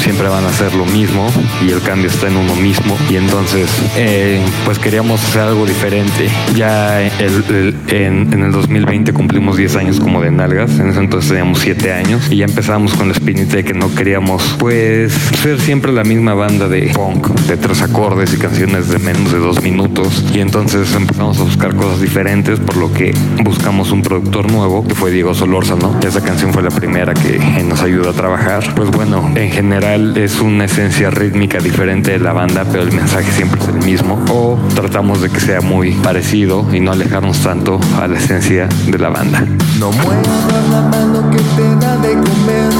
siempre 0.00 0.28
van 0.28 0.44
a 0.44 0.48
hacer 0.48 0.74
lo 0.74 0.86
mismo 0.86 1.30
y 1.62 1.70
el 1.70 1.82
cambio 1.82 2.08
está 2.08 2.28
en 2.28 2.36
uno 2.36 2.54
mismo 2.56 2.96
y 3.10 3.16
entonces 3.16 3.70
eh, 3.96 4.42
pues 4.64 4.78
queríamos 4.78 5.22
hacer 5.22 5.42
algo 5.42 5.66
diferente 5.66 6.29
ya 6.54 7.00
el- 7.02 7.44
el- 7.48 7.74
en, 7.88 8.32
en 8.32 8.42
el 8.44 8.52
2020 8.52 9.12
cumplimos 9.12 9.56
10 9.56 9.76
años 9.76 10.00
como 10.00 10.20
de 10.20 10.30
nalgas, 10.30 10.78
en 10.78 10.88
ese 10.90 11.00
entonces 11.00 11.28
teníamos 11.30 11.58
7 11.60 11.92
años 11.92 12.30
y 12.30 12.36
ya 12.36 12.44
empezamos 12.44 12.94
con 12.94 13.08
la 13.08 13.14
espinita 13.14 13.56
de 13.56 13.64
que 13.64 13.74
no 13.74 13.94
queríamos 13.94 14.56
pues 14.58 15.12
ser 15.12 15.60
siempre 15.60 15.92
la 15.92 16.04
misma 16.04 16.34
banda 16.34 16.68
de 16.68 16.92
punk, 16.94 17.28
de 17.48 17.56
tres 17.56 17.82
acordes 17.82 18.32
y 18.34 18.36
canciones 18.36 18.88
de 18.88 18.98
menos 18.98 19.32
de 19.32 19.38
dos 19.38 19.62
minutos 19.62 20.24
y 20.34 20.40
entonces 20.40 20.94
empezamos 20.94 21.38
a 21.40 21.42
buscar 21.44 21.74
cosas 21.74 22.00
diferentes 22.00 22.58
por 22.60 22.76
lo 22.76 22.92
que 22.92 23.12
buscamos 23.42 23.90
un 23.92 24.02
productor 24.02 24.50
nuevo 24.50 24.86
que 24.86 24.94
fue 24.94 25.10
Diego 25.10 25.34
Solórzano. 25.34 25.98
Esa 26.06 26.20
canción 26.22 26.52
fue 26.52 26.62
la 26.62 26.70
primera 26.70 27.14
que 27.14 27.38
nos 27.64 27.82
ayudó 27.82 28.10
a 28.10 28.12
trabajar. 28.12 28.62
Pues 28.74 28.90
bueno, 28.90 29.30
en 29.34 29.50
general 29.50 30.16
es 30.16 30.40
una 30.40 30.64
esencia 30.64 31.10
rítmica 31.10 31.58
diferente 31.58 32.12
de 32.12 32.18
la 32.18 32.32
banda, 32.32 32.64
pero 32.70 32.82
el 32.82 32.92
mensaje 32.92 33.30
siempre 33.32 33.60
es 33.60 33.68
el 33.68 33.84
mismo 33.84 34.22
o 34.30 34.58
tratamos 34.74 35.22
de 35.22 35.30
que 35.30 35.40
sea 35.40 35.60
muy 35.60 35.92
parecido 35.92 36.19
y 36.20 36.80
no 36.80 36.92
alejarnos 36.92 37.38
tanto 37.38 37.80
a 37.98 38.06
la 38.06 38.18
esencia 38.18 38.68
de 38.86 38.98
la 38.98 39.08
banda. 39.08 39.40
No 39.78 39.90
muevas 39.90 40.70
la 40.70 40.82
mano 40.82 41.30
que 41.30 41.38
te 41.38 41.74
da 41.76 41.96
de 41.96 42.12
comer. 42.12 42.70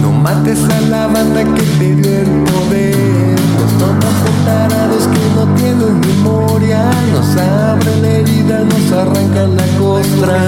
No 0.00 0.12
mates 0.12 0.60
a 0.70 0.80
la 0.82 1.08
banda 1.08 1.42
que 1.42 1.62
te 1.62 1.94
dio 1.96 2.20
el 2.20 2.44
poder. 2.44 3.36
Nos 3.58 3.72
toman 3.78 4.14
por 4.22 4.44
tarados 4.44 5.08
que 5.08 5.18
no 5.34 5.52
tienen 5.56 6.00
memoria. 6.00 6.88
Nos 7.12 7.36
abren 7.36 8.02
la 8.02 8.08
herida, 8.08 8.60
nos 8.60 8.92
arrancan 8.92 9.56
la 9.56 9.66
costra. 9.78 10.46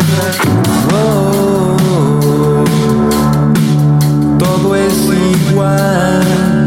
Oh, 0.94 1.76
todo 4.38 4.76
es 4.76 4.94
igual. 5.50 6.57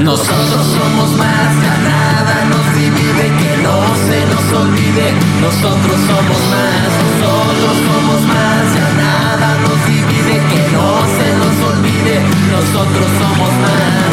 Nosotros 0.00 0.66
somos 0.66 1.10
más, 1.16 1.54
ya 1.62 1.78
nada 1.86 2.44
nos 2.50 2.74
divide, 2.74 3.30
que 3.38 3.62
no 3.62 3.78
se 4.08 4.26
nos 4.26 4.60
olvide. 4.60 5.14
Nosotros 5.40 6.00
somos 6.08 6.40
más, 6.50 6.90
nosotros 7.04 7.76
somos 7.86 8.22
más, 8.22 8.74
ya 8.74 8.88
nada 9.04 9.56
nos 9.60 9.86
divide, 9.86 10.42
que 10.50 10.62
no 10.72 10.86
se 11.16 11.26
nos 11.38 11.76
olvide. 11.76 12.22
Nosotros 12.50 13.06
somos 13.20 13.52
más. 13.62 14.03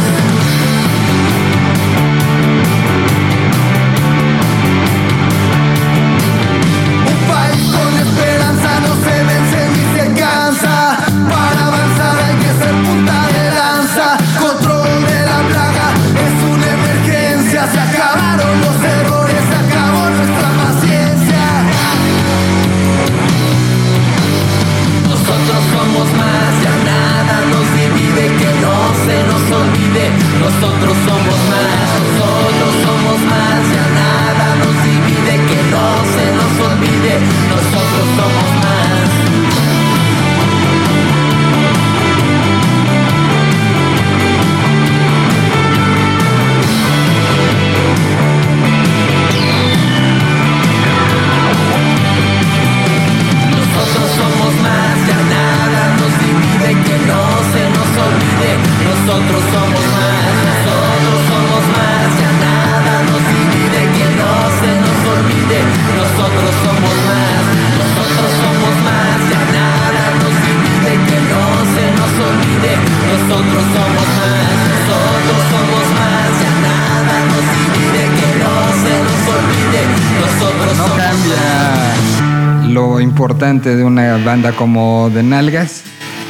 De 83.70 83.84
una 83.84 84.18
banda 84.18 84.52
como 84.54 85.10
de 85.10 85.24
Nalgas, 85.24 85.84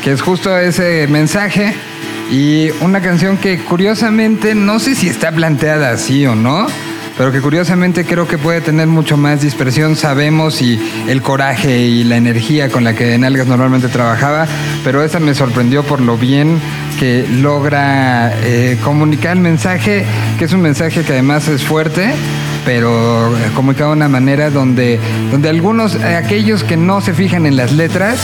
que 0.03 0.11
es 0.11 0.21
justo 0.21 0.57
ese 0.57 1.07
mensaje 1.07 1.73
y 2.31 2.69
una 2.81 3.01
canción 3.01 3.38
que 3.38 3.59
curiosamente 3.59 4.55
no 4.55 4.79
sé 4.79 4.95
si 4.95 5.07
está 5.07 5.31
planteada 5.31 5.91
así 5.91 6.25
o 6.25 6.35
no, 6.35 6.67
pero 7.17 7.31
que 7.31 7.41
curiosamente 7.41 8.05
creo 8.05 8.27
que 8.27 8.38
puede 8.38 8.61
tener 8.61 8.88
mucho 8.88 9.17
más 9.17 9.41
dispersión. 9.41 9.95
Sabemos 9.95 10.61
y 10.61 10.79
el 11.07 11.21
coraje 11.21 11.81
y 11.81 12.03
la 12.03 12.17
energía 12.17 12.69
con 12.69 12.83
la 12.83 12.93
que 12.93 13.17
Nalgas 13.17 13.47
normalmente 13.47 13.88
trabajaba, 13.88 14.47
pero 14.83 15.03
esta 15.03 15.19
me 15.19 15.35
sorprendió 15.35 15.83
por 15.83 16.01
lo 16.01 16.17
bien 16.17 16.59
que 17.00 17.25
logra 17.27 18.33
eh, 18.43 18.77
comunicar 18.83 19.35
el 19.35 19.43
mensaje, 19.43 20.05
que 20.38 20.45
es 20.45 20.53
un 20.53 20.61
mensaje 20.61 21.03
que 21.03 21.13
además 21.13 21.47
es 21.47 21.63
fuerte, 21.63 22.13
pero 22.65 23.36
eh, 23.38 23.51
comunicado 23.56 23.91
de 23.91 23.98
una 23.98 24.10
manera 24.10 24.50
donde, 24.50 25.00
donde 25.32 25.50
algunos, 25.50 25.96
eh, 25.96 26.15
aquellos 26.15 26.63
que 26.63 26.77
no 26.77 27.01
se 27.01 27.13
fijan 27.13 27.46
en 27.46 27.56
las 27.56 27.72
letras, 27.72 28.20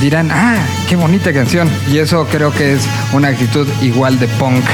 dirán, 0.00 0.30
ah, 0.30 0.56
qué 0.88 0.96
bonita 0.96 1.32
canción. 1.32 1.68
Y 1.90 1.98
eso 1.98 2.26
creo 2.26 2.52
que 2.52 2.74
es 2.74 2.86
una 3.12 3.28
actitud 3.28 3.66
igual 3.80 4.18
de 4.18 4.28
punk 4.28 4.64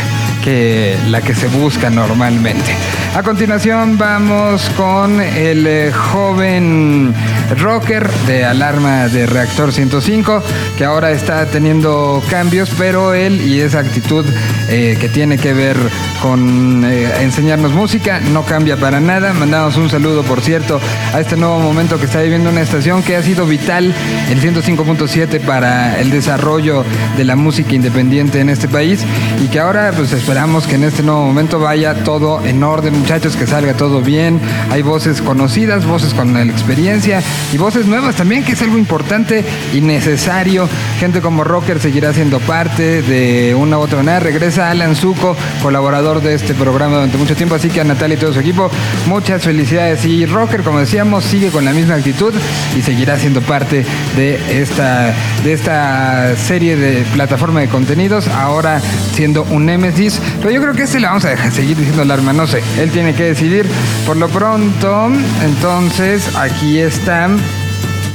que 0.42 0.96
la 1.08 1.20
que 1.20 1.34
se 1.34 1.46
busca 1.48 1.90
normalmente. 1.90 2.72
A 3.14 3.22
continuación 3.22 3.98
vamos 3.98 4.70
con 4.76 5.20
el 5.20 5.66
eh, 5.66 5.92
joven 5.92 7.14
rocker 7.56 8.08
de 8.26 8.44
alarma 8.44 9.08
de 9.08 9.26
reactor 9.26 9.72
105 9.72 10.42
que 10.76 10.84
ahora 10.84 11.10
está 11.10 11.46
teniendo 11.46 12.22
cambios, 12.30 12.70
pero 12.76 13.14
él 13.14 13.40
y 13.40 13.60
esa 13.60 13.80
actitud 13.80 14.24
eh, 14.68 14.96
que 15.00 15.08
tiene 15.08 15.38
que 15.38 15.52
ver 15.52 15.76
con 16.22 16.84
eh, 16.84 17.22
enseñarnos 17.22 17.72
música 17.72 18.20
no 18.20 18.44
cambia 18.44 18.76
para 18.76 19.00
nada. 19.00 19.32
Mandamos 19.32 19.76
un 19.76 19.88
saludo, 19.90 20.22
por 20.22 20.40
cierto, 20.40 20.80
a 21.14 21.20
este 21.20 21.36
nuevo 21.36 21.58
momento 21.58 21.98
que 21.98 22.06
está 22.06 22.20
viviendo 22.20 22.50
una 22.50 22.60
estación 22.60 23.02
que 23.02 23.16
ha 23.16 23.22
sido 23.22 23.46
vital, 23.46 23.94
el 24.30 24.40
105.7 24.40 25.40
para 25.40 25.98
el 26.00 26.10
desarrollo 26.10 26.84
de 27.16 27.24
la 27.24 27.36
música 27.36 27.74
independiente 27.74 28.40
en 28.40 28.50
este 28.50 28.68
país 28.68 29.04
y 29.42 29.48
que 29.48 29.60
ahora 29.60 29.92
pues 29.96 30.12
esperamos 30.12 30.66
que 30.66 30.74
en 30.74 30.84
este 30.84 31.02
nuevo 31.02 31.24
momento 31.24 31.58
vaya 31.58 32.04
todo 32.04 32.44
en 32.44 32.62
orden, 32.62 32.98
muchachos, 32.98 33.36
que 33.36 33.46
salga 33.46 33.74
todo 33.74 34.00
bien. 34.00 34.40
Hay 34.70 34.82
voces 34.82 35.22
conocidas, 35.22 35.86
voces 35.86 36.14
con 36.14 36.34
la 36.34 36.42
experiencia 36.42 37.22
y 37.52 37.58
voces 37.58 37.86
nuevas 37.86 38.16
también, 38.16 38.44
que 38.44 38.52
es 38.52 38.62
algo 38.62 38.78
importante 38.78 39.44
y 39.72 39.80
necesario. 39.80 40.68
Gente 40.98 41.20
como 41.20 41.44
Rocker 41.44 41.80
seguirá 41.80 42.12
siendo 42.12 42.40
parte 42.40 43.02
de 43.02 43.54
una 43.54 43.78
u 43.78 43.82
otra 43.82 43.98
manera. 43.98 44.20
Regresa 44.20 44.70
Alan 44.70 44.96
Zuko, 44.96 45.36
colaborador 45.62 46.22
de 46.22 46.34
este 46.34 46.54
programa 46.54 46.96
durante 46.96 47.18
mucho 47.18 47.36
tiempo, 47.36 47.54
así 47.54 47.68
que 47.68 47.80
a 47.80 47.84
Natalia 47.84 48.16
y 48.16 48.18
todo 48.18 48.32
su 48.32 48.40
equipo, 48.40 48.70
muchas 49.06 49.42
felicidades. 49.42 50.04
Y 50.04 50.26
Rocker, 50.26 50.62
como 50.62 50.80
decíamos, 50.80 51.24
sigue 51.24 51.50
con 51.50 51.64
la 51.64 51.72
misma 51.72 51.94
actitud 51.94 52.32
y 52.76 52.82
seguirá 52.82 53.18
siendo 53.18 53.40
parte 53.40 53.84
de 54.16 54.60
esta, 54.60 55.14
de 55.44 55.52
esta 55.52 56.36
serie 56.36 56.76
de 56.76 57.04
plataforma 57.14 57.60
de 57.60 57.68
contenidos, 57.68 58.28
ahora 58.28 58.80
siendo 59.14 59.44
un 59.44 59.66
Nemesis. 59.66 60.20
Pero 60.38 60.50
yo 60.50 60.60
creo 60.60 60.74
que 60.74 60.82
este 60.82 61.00
le 61.00 61.06
vamos 61.06 61.24
a 61.24 61.30
dejar 61.30 61.52
seguir 61.52 61.76
diciendo 61.76 62.02
alarma, 62.02 62.32
no 62.32 62.46
sé, 62.46 62.62
él 62.78 62.90
tiene 62.90 63.14
que 63.14 63.24
decidir. 63.24 63.66
Por 64.06 64.16
lo 64.16 64.28
pronto, 64.28 65.10
entonces 65.44 66.34
aquí 66.36 66.78
está 66.78 67.27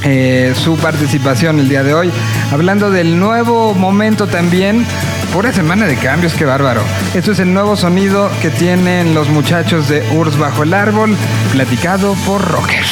eh, 0.04 0.54
su 0.56 0.78
participación 0.78 1.60
el 1.60 1.70
día 1.70 1.84
de 1.84 1.94
hoy, 1.94 2.12
hablando 2.52 2.92
del 2.92 3.20
nuevo 3.20 3.74
momento 3.74 4.28
también. 4.28 4.86
Pura 5.32 5.52
semana 5.52 5.88
de 5.88 5.96
cambios, 5.96 6.34
qué 6.34 6.46
bárbaro. 6.46 6.84
Esto 7.16 7.32
es 7.32 7.40
el 7.40 7.54
nuevo 7.54 7.76
sonido 7.76 8.30
que 8.42 8.50
tienen 8.50 9.16
los 9.16 9.30
muchachos 9.30 9.90
de 9.90 10.08
Urs 10.12 10.38
Bajo 10.38 10.64
el 10.64 10.74
Árbol, 10.74 11.16
platicado 11.52 12.14
por 12.26 12.42
Rocker. 12.48 12.86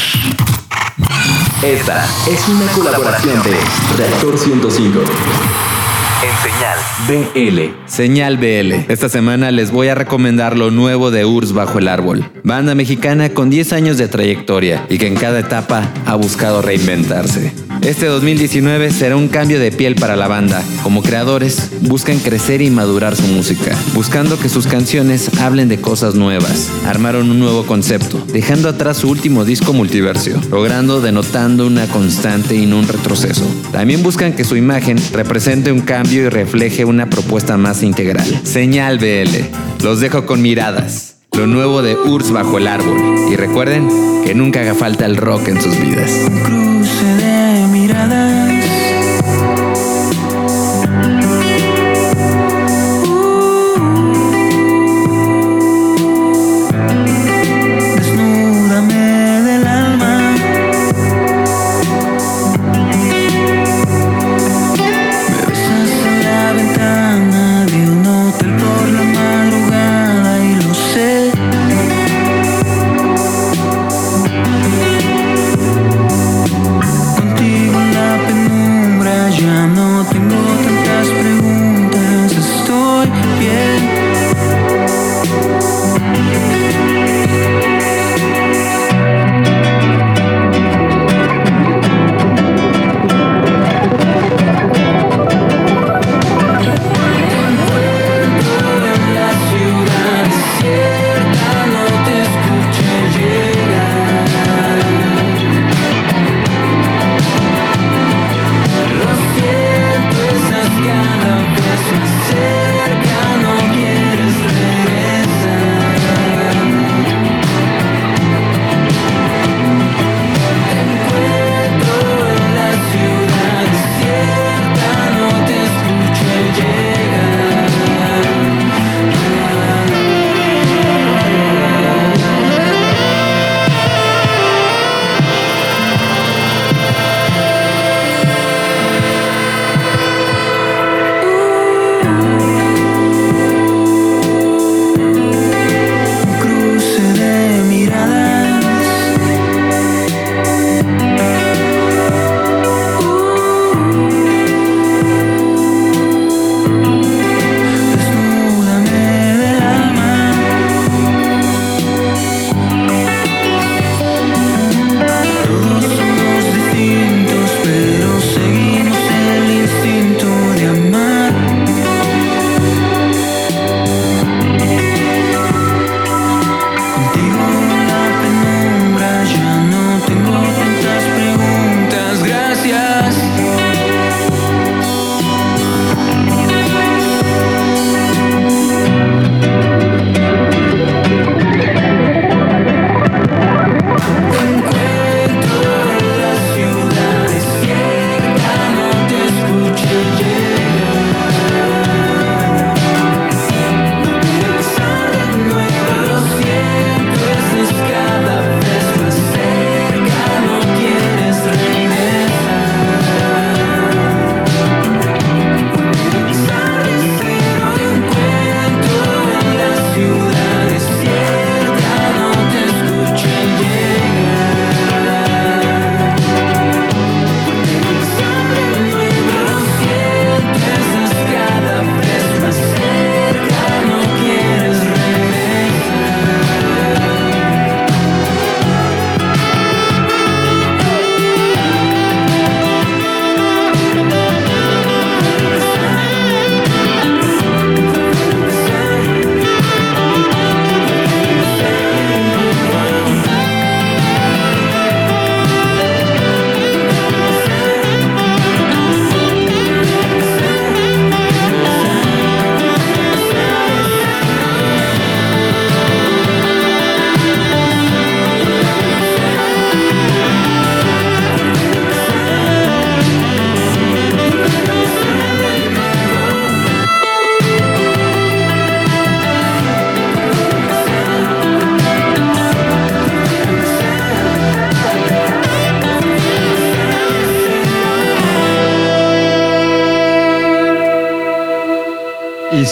Esta 1.62 2.06
es 2.28 2.48
una 2.48 2.66
colaboración 2.72 3.44
de 3.44 3.58
Reactor 3.98 4.38
105. 4.40 5.00
Señal 6.42 6.80
BL. 7.08 7.60
Señal 7.86 8.38
BL. 8.38 8.92
Esta 8.92 9.10
semana 9.10 9.52
les 9.52 9.70
voy 9.70 9.90
a 9.90 9.96
recomendar 9.96 10.58
lo 10.58 10.72
nuevo 10.72 11.12
de 11.12 11.24
Urs 11.24 11.54
Bajo 11.54 11.78
el 11.78 11.88
Árbol. 11.88 12.32
Banda 12.44 12.74
mexicana 12.74 13.30
con 13.30 13.52
10 13.52 13.74
años 13.74 14.00
de 14.00 14.08
trayectoria 14.08 14.84
y 14.90 14.98
que 14.98 15.06
en 15.06 15.14
cada 15.14 15.40
etapa 15.40 15.88
ha 16.08 16.16
buscado 16.16 16.64
reinventarse. 16.64 17.54
Este 17.82 18.06
2019 18.06 18.92
será 18.92 19.18
un 19.18 19.28
cambio 19.28 19.60
de 19.60 19.72
piel 19.72 19.96
para 19.96 20.16
la 20.16 20.28
banda. 20.28 20.64
Como 20.84 21.02
creadores, 21.02 21.72
buscan 21.82 22.20
crecer 22.20 22.62
y 22.62 22.70
madurar 22.70 23.16
su 23.16 23.24
música, 23.24 23.76
buscando 23.96 24.38
que 24.38 24.50
sus 24.50 24.68
canciones 24.68 25.32
hablen 25.40 25.68
de 25.68 25.82
cosas 25.82 26.14
nuevas. 26.14 26.70
Armaron 26.86 27.32
un 27.32 27.40
nuevo 27.40 27.66
concepto, 27.66 28.24
dejando 28.32 28.70
atrás 28.70 28.98
su 28.98 29.10
último 29.10 29.46
disco 29.46 29.74
multiversio, 29.74 30.40
logrando 30.52 31.02
denotando 31.02 31.66
una 31.66 31.88
constante 31.88 32.56
y 32.56 32.68
no 32.68 32.78
un 32.78 32.88
retroceso. 32.88 33.46
También 33.72 34.04
buscan 34.04 34.34
que 34.34 34.44
su 34.44 34.56
imagen 34.56 35.00
represente 35.12 35.72
un 35.72 35.82
cambio 35.82 36.22
y 36.22 36.30
refleje 36.30 36.86
una 36.86 37.10
propuesta 37.10 37.58
más 37.58 37.82
integral. 37.82 38.28
Señal 38.44 39.00
BL. 39.00 39.84
Los 39.84 40.00
dejo 40.00 40.28
con 40.28 40.44
miradas. 40.44 41.16
Lo 41.36 41.48
nuevo 41.48 41.82
de 41.82 41.96
Urs 41.96 42.32
bajo 42.32 42.60
el 42.60 42.68
árbol. 42.68 43.32
Y 43.32 43.36
recuerden 43.38 43.88
que 44.24 44.36
nunca 44.36 44.62
haga 44.62 44.76
falta 44.76 45.08
el 45.08 45.18
rock 45.18 45.48
en 45.48 45.62
sus 45.62 45.80
vidas. 45.80 46.12
together. 48.10 48.61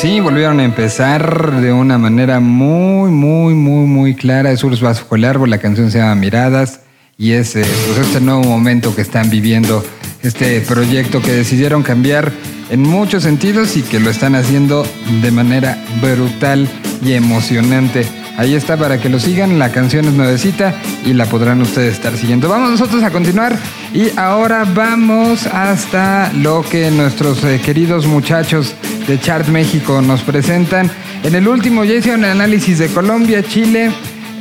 Sí, 0.02 0.22
volvieron 0.22 0.62
a 0.62 0.64
empezar 0.64 1.60
de 1.60 1.74
una 1.74 1.98
manera 1.98 2.40
muy, 2.40 3.12
muy, 3.12 3.54
muy, 3.54 3.86
muy 3.86 4.16
clara. 4.16 4.52
Es 4.52 4.64
Urs 4.64 4.80
bajo 4.80 5.16
el 5.16 5.26
árbol, 5.26 5.50
la 5.50 5.58
canción 5.58 5.92
se 5.92 5.98
llama 5.98 6.16
Miradas 6.16 6.82
y 7.18 7.34
es 7.34 7.58
eh, 7.58 7.66
pues 7.86 8.08
este 8.08 8.22
nuevo 8.22 8.44
momento 8.44 8.96
que 8.96 9.02
están 9.02 9.30
viviendo, 9.30 9.84
este 10.24 10.62
proyecto 10.62 11.22
que 11.22 11.34
decidieron 11.34 11.84
cambiar 11.84 12.32
en 12.70 12.82
muchos 12.82 13.24
sentidos 13.24 13.76
y 13.76 13.82
que 13.82 14.00
lo 14.00 14.10
están 14.10 14.36
haciendo 14.36 14.86
de 15.22 15.32
manera 15.32 15.78
brutal 16.02 16.70
y 17.04 17.14
emocionante. 17.14 18.06
Ahí 18.40 18.56
está 18.56 18.78
para 18.78 19.02
que 19.02 19.10
lo 19.10 19.20
sigan, 19.20 19.60
la 19.60 19.70
canción 19.70 20.06
es 20.06 20.14
nuevecita 20.14 20.74
y 21.06 21.12
la 21.12 21.26
podrán 21.26 21.62
ustedes 21.62 21.96
estar 21.96 22.16
siguiendo. 22.16 22.48
Vamos 22.48 22.72
nosotros 22.72 23.04
a 23.04 23.12
continuar 23.12 23.60
y 23.94 24.18
ahora 24.18 24.64
vamos 24.64 25.46
hasta 25.46 26.32
lo 26.32 26.62
que 26.62 26.90
nuestros 26.90 27.44
eh, 27.44 27.60
queridos 27.62 28.06
muchachos 28.06 28.76
de 29.10 29.20
Chart 29.20 29.46
México 29.50 30.02
nos 30.02 30.22
presentan. 30.22 30.90
En 31.22 31.36
el 31.36 31.50
último 31.50 31.84
ya 31.84 31.96
hice 31.96 32.16
un 32.16 32.24
análisis 32.24 32.80
de 32.80 32.88
Colombia, 32.88 33.44
Chile, 33.44 33.92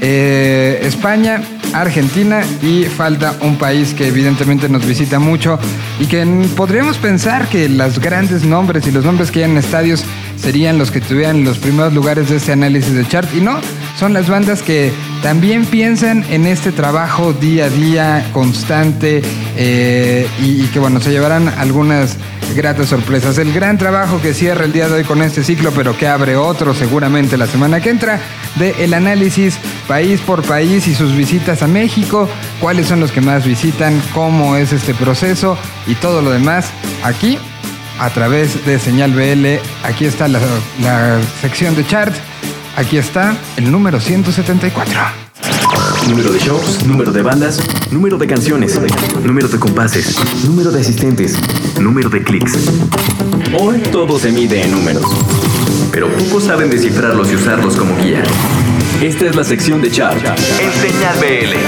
eh, 0.01 0.79
España, 0.85 1.43
Argentina 1.73 2.43
y 2.63 2.85
falta 2.85 3.35
un 3.41 3.57
país 3.57 3.95
que 3.95 4.07
evidentemente 4.07 4.69
nos 4.69 4.87
visita 4.87 5.19
mucho 5.19 5.59
y 5.99 6.07
que 6.07 6.25
podríamos 6.57 6.99
pensar 6.99 7.49
que 7.49 7.69
los 7.69 7.99
grandes 7.99 8.45
nombres 8.45 8.87
y 8.87 8.93
los 8.93 9.05
nombres 9.05 9.33
que 9.33 9.41
hay 9.41 9.51
en 9.51 9.59
estadios 9.59 10.05
serían 10.41 10.79
los 10.79 10.91
que 10.91 11.01
tuvieran 11.01 11.45
los 11.45 11.59
primeros 11.59 11.93
lugares 11.93 12.29
de 12.29 12.37
este 12.37 12.53
análisis 12.53 12.95
de 12.95 13.07
chart 13.07 13.29
y 13.35 13.41
no, 13.41 13.61
son 13.99 14.13
las 14.13 14.29
bandas 14.29 14.63
que 14.63 14.93
también 15.23 15.67
piensan 15.67 16.25
en 16.31 16.47
este 16.47 16.73
trabajo 16.73 17.33
día 17.33 17.67
a 17.67 17.71
día, 17.71 18.31
constante 18.33 19.23
eh, 19.57 20.29
y, 20.41 20.63
y 20.63 20.67
que 20.69 20.79
bueno, 20.79 21.01
se 21.01 21.11
llevarán 21.11 21.49
algunas 21.49 22.17
gratas 22.55 22.89
sorpresas. 22.89 23.39
El 23.39 23.53
gran 23.53 23.79
trabajo 23.79 24.21
que 24.21 24.35
cierra 24.35 24.65
el 24.65 24.73
día 24.73 24.89
de 24.89 24.95
hoy 24.95 25.05
con 25.05 25.23
este 25.23 25.45
ciclo, 25.45 25.73
pero 25.73 25.97
que 25.97 26.07
abre 26.07 26.37
otro 26.37 26.75
seguramente 26.75 27.37
la 27.37 27.47
semana 27.47 27.81
que 27.81 27.91
entra, 27.91 28.21
de 28.57 28.75
el 28.85 28.95
análisis 28.95 29.59
país 29.87 30.21
por 30.21 30.43
país 30.43 30.87
y 30.87 30.95
sus 30.95 31.17
visitas 31.17 31.63
a 31.63 31.67
México, 31.67 32.29
cuáles 32.61 32.87
son 32.87 33.01
los 33.01 33.13
que 33.13 33.21
más 33.21 33.47
visitan, 33.47 34.01
cómo 34.15 34.57
es 34.57 34.73
este 34.73 34.95
proceso 34.95 35.59
y 35.87 35.95
todo 35.97 36.23
lo 36.23 36.31
demás 36.31 36.71
aquí 37.03 37.39
a 37.99 38.11
través 38.11 38.65
de 38.65 38.79
Señal 38.79 39.13
BL. 39.13 39.61
Aquí 39.85 40.05
está 40.05 40.29
la, 40.29 40.41
la 40.83 41.19
sección 41.41 41.75
de 41.75 41.87
chart. 41.87 42.15
Aquí 42.77 42.97
está 42.97 43.37
el 43.57 43.71
número 43.71 44.01
174. 44.01 45.29
Número 46.09 46.33
de 46.33 46.39
shows, 46.39 46.85
número 46.87 47.13
de 47.13 47.23
bandas, 47.23 47.61
número 47.91 48.17
de 48.17 48.27
canciones, 48.27 48.81
número 49.23 49.49
de 49.49 49.59
compases, 49.59 50.17
número 50.45 50.71
de 50.71 50.81
asistentes, 50.81 51.37
número 51.79 52.09
de 52.09 52.23
clics. 52.23 52.71
Hoy 53.59 53.81
todo 53.93 54.19
se 54.19 54.33
mide 54.33 54.63
en 54.63 54.73
números, 54.73 55.05
pero 55.93 56.09
pocos 56.09 56.45
saben 56.45 56.71
descifrarlos 56.71 57.31
y 57.31 57.35
usarlos 57.35 57.77
como 57.77 57.95
guía. 57.97 58.23
Esta 59.03 59.27
es 59.27 59.37
la 59.37 59.45
sección 59.45 59.83
de 59.83 59.91
Chart 59.91 60.19
en 60.25 60.73
Señal 60.73 61.19
BL. 61.19 61.68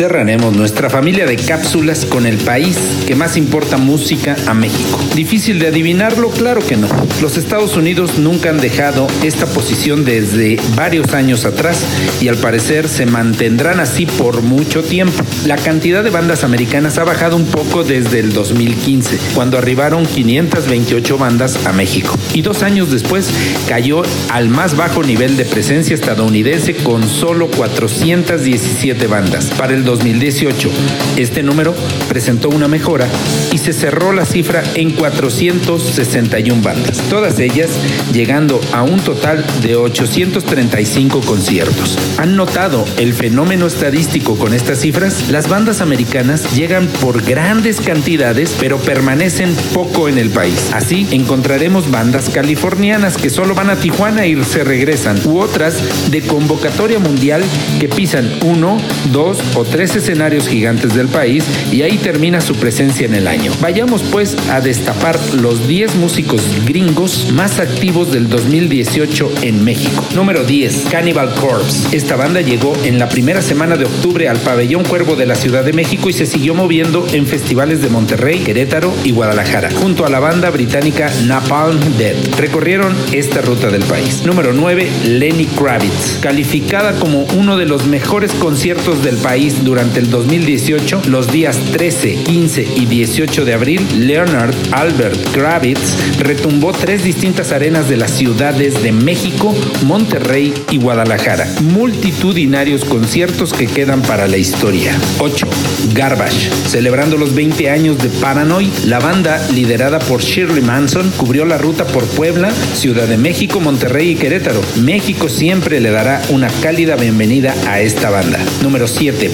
Cerraremos 0.00 0.56
nuestra 0.56 0.88
familia 0.88 1.26
de 1.26 1.36
cápsulas 1.36 2.06
con 2.06 2.24
el 2.24 2.38
país 2.38 2.78
que 3.06 3.14
más 3.14 3.36
importa 3.36 3.76
música 3.76 4.34
a 4.46 4.54
México. 4.54 4.98
¿Difícil 5.14 5.58
de 5.58 5.66
adivinarlo? 5.66 6.30
Claro 6.30 6.62
que 6.66 6.78
no. 6.78 6.88
Los 7.20 7.36
Estados 7.36 7.76
Unidos 7.76 8.16
nunca 8.16 8.48
han 8.48 8.62
dejado 8.62 9.08
esta 9.22 9.44
posición 9.44 10.06
desde 10.06 10.58
varios 10.74 11.12
años 11.12 11.44
atrás 11.44 11.84
y 12.18 12.28
al 12.28 12.38
parecer 12.38 12.88
se 12.88 13.04
mantendrán 13.04 13.78
así 13.78 14.06
por 14.06 14.40
mucho 14.40 14.82
tiempo. 14.82 15.22
La 15.44 15.56
cantidad 15.56 16.02
de 16.02 16.08
bandas 16.08 16.44
americanas 16.44 16.96
ha 16.96 17.04
bajado 17.04 17.36
un 17.36 17.44
poco 17.44 17.84
desde 17.84 18.20
el 18.20 18.32
2015, 18.32 19.18
cuando 19.34 19.58
arribaron 19.58 20.06
528 20.06 21.18
bandas 21.18 21.66
a 21.66 21.74
México. 21.74 22.16
Y 22.32 22.40
dos 22.40 22.62
años 22.62 22.90
después 22.90 23.28
cayó 23.68 24.00
al 24.30 24.48
más 24.48 24.78
bajo 24.78 25.02
nivel 25.02 25.36
de 25.36 25.44
presencia 25.44 25.94
estadounidense 25.94 26.74
con 26.76 27.06
solo 27.06 27.48
417 27.48 29.06
bandas. 29.06 29.50
Para 29.58 29.74
el 29.74 29.89
2018, 29.90 30.70
este 31.16 31.42
número 31.42 31.74
presentó 32.08 32.48
una 32.48 32.68
mejora 32.68 33.08
y 33.50 33.58
se 33.58 33.72
cerró 33.72 34.12
la 34.12 34.24
cifra 34.24 34.62
en 34.76 34.92
461 34.92 36.62
bandas, 36.62 36.98
todas 37.10 37.40
ellas 37.40 37.70
llegando 38.12 38.60
a 38.72 38.84
un 38.84 39.00
total 39.00 39.44
de 39.62 39.74
835 39.74 41.22
conciertos. 41.22 41.98
¿Han 42.18 42.36
notado 42.36 42.84
el 42.98 43.14
fenómeno 43.14 43.66
estadístico 43.66 44.36
con 44.36 44.54
estas 44.54 44.78
cifras? 44.78 45.28
Las 45.28 45.48
bandas 45.48 45.80
americanas 45.80 46.54
llegan 46.54 46.86
por 46.86 47.24
grandes 47.24 47.80
cantidades, 47.80 48.54
pero 48.60 48.78
permanecen 48.78 49.56
poco 49.74 50.08
en 50.08 50.18
el 50.18 50.30
país. 50.30 50.70
Así 50.72 51.08
encontraremos 51.10 51.90
bandas 51.90 52.30
californianas 52.30 53.16
que 53.16 53.28
solo 53.28 53.56
van 53.56 53.70
a 53.70 53.76
Tijuana 53.76 54.26
y 54.26 54.40
se 54.44 54.62
regresan, 54.62 55.20
u 55.24 55.40
otras 55.40 56.10
de 56.12 56.22
convocatoria 56.22 57.00
mundial 57.00 57.42
que 57.80 57.88
pisan 57.88 58.30
uno, 58.44 58.78
dos 59.12 59.38
o 59.56 59.64
tres 59.64 59.79
escenarios 59.80 60.46
gigantes 60.46 60.94
del 60.94 61.08
país 61.08 61.42
y 61.72 61.80
ahí 61.80 61.96
termina 61.96 62.42
su 62.42 62.54
presencia 62.54 63.06
en 63.06 63.14
el 63.14 63.26
año. 63.26 63.50
Vayamos 63.60 64.02
pues 64.02 64.36
a 64.50 64.60
destapar 64.60 65.18
los 65.32 65.66
10 65.66 65.96
músicos 65.96 66.42
gringos 66.66 67.32
más 67.32 67.58
activos 67.58 68.12
del 68.12 68.28
2018 68.28 69.32
en 69.40 69.64
México. 69.64 70.04
Número 70.14 70.44
10, 70.44 70.88
Cannibal 70.90 71.34
Corpse. 71.34 71.96
Esta 71.96 72.16
banda 72.16 72.42
llegó 72.42 72.76
en 72.84 72.98
la 72.98 73.08
primera 73.08 73.40
semana 73.40 73.76
de 73.76 73.86
octubre 73.86 74.28
al 74.28 74.36
Pabellón 74.38 74.84
Cuervo 74.84 75.16
de 75.16 75.24
la 75.24 75.34
Ciudad 75.34 75.64
de 75.64 75.72
México 75.72 76.10
y 76.10 76.12
se 76.12 76.26
siguió 76.26 76.54
moviendo 76.54 77.06
en 77.12 77.26
festivales 77.26 77.80
de 77.80 77.88
Monterrey, 77.88 78.40
Querétaro 78.40 78.92
y 79.02 79.12
Guadalajara, 79.12 79.70
junto 79.70 80.04
a 80.04 80.10
la 80.10 80.20
banda 80.20 80.50
británica 80.50 81.10
Napalm 81.26 81.80
Death. 81.96 82.38
Recorrieron 82.38 82.94
esta 83.12 83.40
ruta 83.40 83.70
del 83.70 83.84
país. 83.84 84.26
Número 84.26 84.52
9, 84.52 84.86
Lenny 85.06 85.46
Kravitz. 85.46 86.18
Calificada 86.20 86.98
como 86.98 87.24
uno 87.36 87.56
de 87.56 87.64
los 87.64 87.86
mejores 87.86 88.32
conciertos 88.32 89.02
del 89.02 89.16
país 89.16 89.64
durante 89.64 89.69
el 89.78 90.10
2018, 90.10 91.02
los 91.06 91.30
días 91.30 91.56
13, 91.72 92.24
15 92.24 92.66
y 92.76 92.86
18 92.86 93.44
de 93.44 93.54
abril, 93.54 93.86
Leonard 93.98 94.52
Albert 94.72 95.30
Kravitz 95.30 96.18
retumbó 96.18 96.72
tres 96.72 97.04
distintas 97.04 97.52
arenas 97.52 97.88
de 97.88 97.96
las 97.96 98.10
ciudades 98.10 98.82
de 98.82 98.90
México, 98.90 99.54
Monterrey 99.86 100.52
y 100.72 100.78
Guadalajara. 100.78 101.46
Multitudinarios 101.62 102.84
conciertos 102.84 103.52
que 103.52 103.68
quedan 103.68 104.02
para 104.02 104.26
la 104.26 104.38
historia. 104.38 104.92
8. 105.20 105.46
Garbage. 105.94 106.50
Celebrando 106.66 107.16
los 107.16 107.32
20 107.36 107.70
años 107.70 107.98
de 107.98 108.08
Paranoid, 108.08 108.72
la 108.86 108.98
banda, 108.98 109.40
liderada 109.54 110.00
por 110.00 110.20
Shirley 110.20 110.62
Manson, 110.62 111.12
cubrió 111.16 111.44
la 111.44 111.58
ruta 111.58 111.86
por 111.86 112.04
Puebla, 112.06 112.50
Ciudad 112.74 113.06
de 113.06 113.18
México, 113.18 113.60
Monterrey 113.60 114.10
y 114.10 114.14
Querétaro. 114.16 114.60
México 114.82 115.28
siempre 115.28 115.80
le 115.80 115.92
dará 115.92 116.20
una 116.30 116.48
cálida 116.60 116.96
bienvenida 116.96 117.54
a 117.68 117.80
esta 117.80 118.10
banda. 118.10 118.40
Número 118.62 118.88
7. 118.88 119.30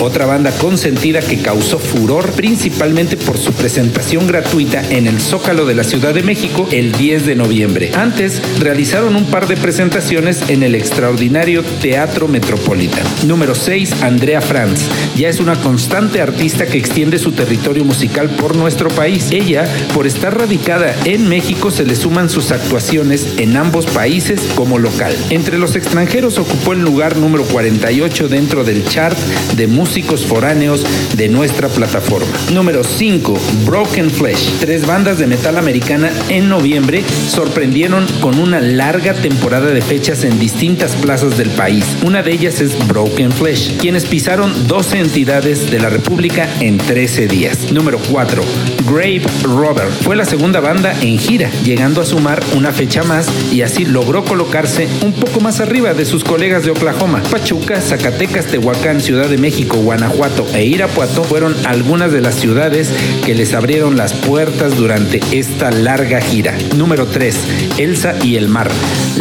Otra 0.00 0.26
banda 0.26 0.52
consentida 0.52 1.18
que 1.20 1.38
causó 1.38 1.80
furor 1.80 2.30
principalmente 2.32 3.16
por 3.16 3.36
su 3.36 3.52
presentación 3.52 4.28
gratuita 4.28 4.80
en 4.90 5.08
el 5.08 5.20
Zócalo 5.20 5.66
de 5.66 5.74
la 5.74 5.82
Ciudad 5.82 6.14
de 6.14 6.22
México 6.22 6.68
el 6.70 6.92
10 6.92 7.26
de 7.26 7.34
noviembre. 7.34 7.90
Antes 7.96 8.40
realizaron 8.60 9.16
un 9.16 9.24
par 9.24 9.48
de 9.48 9.56
presentaciones 9.56 10.48
en 10.48 10.62
el 10.62 10.76
extraordinario 10.76 11.64
Teatro 11.82 12.28
Metropolitan. 12.28 13.02
Número 13.26 13.56
6, 13.56 14.02
Andrea 14.02 14.40
Franz. 14.40 14.82
Ya 15.16 15.28
es 15.28 15.40
una 15.40 15.60
constante 15.60 16.22
artista 16.22 16.66
que 16.66 16.78
extiende 16.78 17.18
su 17.18 17.32
territorio 17.32 17.84
musical 17.84 18.30
por 18.30 18.54
nuestro 18.54 18.88
país. 18.88 19.32
Ella, 19.32 19.66
por 19.94 20.06
estar 20.06 20.38
radicada 20.38 20.94
en 21.04 21.28
México, 21.28 21.72
se 21.72 21.84
le 21.84 21.96
suman 21.96 22.30
sus 22.30 22.52
actuaciones 22.52 23.34
en 23.38 23.56
ambos 23.56 23.86
países 23.86 24.42
como 24.54 24.78
local. 24.78 25.12
Entre 25.30 25.58
los 25.58 25.74
extranjeros 25.74 26.38
ocupó 26.38 26.72
el 26.72 26.82
lugar 26.82 27.16
número 27.16 27.42
48 27.44 28.28
dentro 28.28 28.62
del 28.62 28.86
chart 28.86 29.18
de 29.56 29.66
músicos 29.66 30.24
foráneos 30.24 30.84
de 31.16 31.28
nuestra 31.28 31.68
plataforma. 31.68 32.32
Número 32.52 32.84
5, 32.84 33.38
Broken 33.64 34.10
Flesh. 34.10 34.58
Tres 34.60 34.86
bandas 34.86 35.18
de 35.18 35.26
metal 35.26 35.56
americana 35.56 36.10
en 36.28 36.48
noviembre 36.48 37.02
sorprendieron 37.28 38.06
con 38.20 38.38
una 38.38 38.60
larga 38.60 39.14
temporada 39.14 39.70
de 39.70 39.82
fechas 39.82 40.24
en 40.24 40.38
distintas 40.38 40.96
plazas 40.96 41.36
del 41.36 41.50
país. 41.50 41.84
Una 42.04 42.22
de 42.22 42.32
ellas 42.32 42.60
es 42.60 42.76
Broken 42.86 43.32
Flesh, 43.32 43.76
quienes 43.78 44.04
pisaron 44.06 44.68
12 44.68 44.98
entidades 44.98 45.70
de 45.70 45.80
la 45.80 45.88
República 45.88 46.48
en 46.60 46.78
13 46.78 47.28
días. 47.28 47.72
Número 47.72 47.98
4, 48.10 48.42
Grave 48.90 49.22
Robber. 49.44 49.86
Fue 50.02 50.16
la 50.16 50.24
segunda 50.24 50.58
banda 50.58 50.92
en 51.00 51.16
gira, 51.16 51.48
llegando 51.62 52.00
a 52.00 52.04
sumar 52.04 52.42
una 52.56 52.72
fecha 52.72 53.04
más 53.04 53.28
y 53.52 53.62
así 53.62 53.84
logró 53.84 54.24
colocarse 54.24 54.88
un 55.02 55.12
poco 55.12 55.40
más 55.40 55.60
arriba 55.60 55.94
de 55.94 56.04
sus 56.04 56.24
colegas 56.24 56.64
de 56.64 56.72
Oklahoma, 56.72 57.22
Pachuca, 57.30 57.80
Zacatecas, 57.80 58.46
Tehuacán, 58.46 59.00
Ciudad 59.00 59.28
de 59.28 59.38
México, 59.38 59.76
Guanajuato 59.76 60.44
e 60.54 60.64
Irapuato 60.64 61.22
fueron 61.22 61.54
algunas 61.66 62.10
de 62.10 62.20
las 62.20 62.34
ciudades 62.34 62.90
que 63.24 63.36
les 63.36 63.54
abrieron 63.54 63.96
las 63.96 64.12
puertas 64.12 64.76
durante 64.76 65.20
esta 65.30 65.70
larga 65.70 66.20
gira. 66.20 66.58
Número 66.76 67.06
3. 67.06 67.36
Elsa 67.78 68.16
y 68.24 68.36
el 68.36 68.48
mar. 68.48 68.70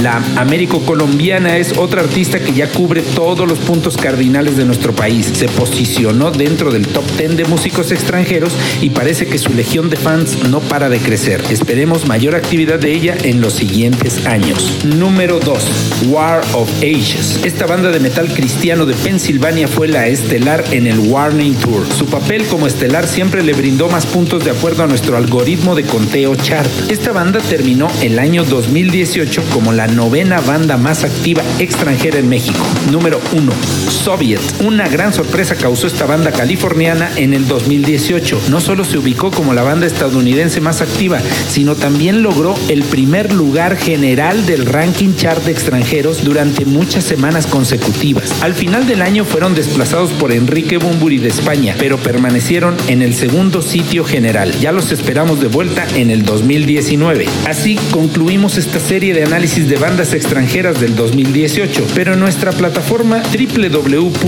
La 0.01 0.23
Américo 0.37 0.79
colombiana 0.79 1.57
es 1.57 1.77
otra 1.77 2.01
artista 2.01 2.39
que 2.39 2.53
ya 2.53 2.67
cubre 2.71 3.01
todos 3.01 3.47
los 3.47 3.59
puntos 3.59 3.97
cardinales 3.97 4.57
de 4.57 4.65
nuestro 4.65 4.93
país. 4.93 5.29
Se 5.33 5.47
posicionó 5.47 6.31
dentro 6.31 6.71
del 6.71 6.87
top 6.87 7.05
10 7.17 7.37
de 7.37 7.45
músicos 7.45 7.91
extranjeros 7.91 8.53
y 8.81 8.89
parece 8.89 9.27
que 9.27 9.37
su 9.37 9.58
legión 9.59 9.89
de 9.89 9.97
fans 9.97 10.47
no 10.47 10.61
para 10.61 10.87
de 10.87 10.99
crecer. 10.99 11.43
Esperemos 11.49 12.07
mayor 12.07 12.33
actividad 12.33 12.79
de 12.79 12.93
ella 12.93 13.17
en 13.23 13.41
los 13.41 13.51
siguientes 13.51 14.25
años. 14.25 14.85
Número 14.85 15.37
2. 15.41 16.05
War 16.07 16.41
of 16.53 16.69
Ages. 16.77 17.41
Esta 17.43 17.65
banda 17.65 17.91
de 17.91 17.99
metal 17.99 18.29
cristiano 18.33 18.85
de 18.85 18.93
Pensilvania 18.93 19.67
fue 19.67 19.89
la 19.89 20.07
estelar 20.07 20.63
en 20.71 20.87
el 20.87 20.97
Warning 20.99 21.55
Tour. 21.55 21.85
Su 21.93 22.05
papel 22.05 22.45
como 22.45 22.67
estelar 22.67 23.05
siempre 23.05 23.43
le 23.43 23.51
brindó 23.51 23.89
más 23.89 24.05
puntos 24.05 24.45
de 24.45 24.51
acuerdo 24.51 24.83
a 24.83 24.87
nuestro 24.87 25.17
algoritmo 25.17 25.75
de 25.75 25.83
conteo 25.83 26.35
chart. 26.35 26.69
Esta 26.89 27.11
banda 27.11 27.41
terminó 27.41 27.89
el 28.01 28.17
año 28.17 28.45
2018 28.45 29.43
como 29.51 29.73
la 29.73 29.87
novena 29.87 30.39
banda 30.39 30.77
más 30.77 31.03
activa 31.03 31.43
extranjera 31.59 32.17
en 32.17 32.29
México. 32.29 32.65
Número 32.93 33.19
1. 33.33 33.51
Soviet. 33.89 34.39
Una 34.63 34.87
gran 34.87 35.13
sorpresa 35.13 35.55
causó 35.55 35.87
esta 35.87 36.05
banda 36.05 36.31
californiana 36.31 37.11
en 37.17 37.33
el 37.33 37.45
2018. 37.45 38.43
No 38.49 38.61
solo 38.61 38.85
se 38.85 38.97
ubicó 38.97 39.31
como 39.31 39.48
la 39.53 39.63
banda 39.63 39.87
estadounidense 39.87 40.61
más 40.61 40.81
activa, 40.81 41.19
sino 41.49 41.75
también 41.75 42.23
logró 42.23 42.55
el 42.67 42.83
primer 42.83 43.33
lugar 43.33 43.77
general 43.77 44.45
del 44.45 44.65
ranking 44.65 45.15
chart 45.15 45.43
de 45.43 45.51
extranjeros 45.51 46.23
durante 46.23 46.65
muchas 46.65 47.03
semanas 47.03 47.47
consecutivas. 47.47 48.41
Al 48.41 48.53
final 48.53 48.87
del 48.87 49.01
año 49.01 49.25
fueron 49.25 49.55
desplazados 49.55 50.11
por 50.11 50.31
Enrique 50.31 50.77
Bumburi 50.77 51.17
de 51.17 51.29
España, 51.29 51.75
pero 51.77 51.97
permanecieron 51.97 52.75
en 52.87 53.01
el 53.01 53.13
segundo 53.13 53.61
sitio 53.61 54.03
general. 54.03 54.51
Ya 54.59 54.71
los 54.71 54.91
esperamos 54.91 55.39
de 55.39 55.47
vuelta 55.47 55.85
en 55.95 56.11
el 56.11 56.23
2019. 56.23 57.25
Así 57.45 57.79
concluimos 57.91 58.57
esta 58.57 58.79
serie 58.79 59.13
de 59.13 59.23
análisis 59.23 59.67
de 59.69 59.77
bandas 59.77 60.13
extranjeras 60.13 60.79
del 60.79 60.95
2018, 60.95 61.87
pero 61.95 62.13
en 62.13 62.19
nuestra 62.19 62.51
plataforma 62.51 63.21
www.txart.me 63.21 64.19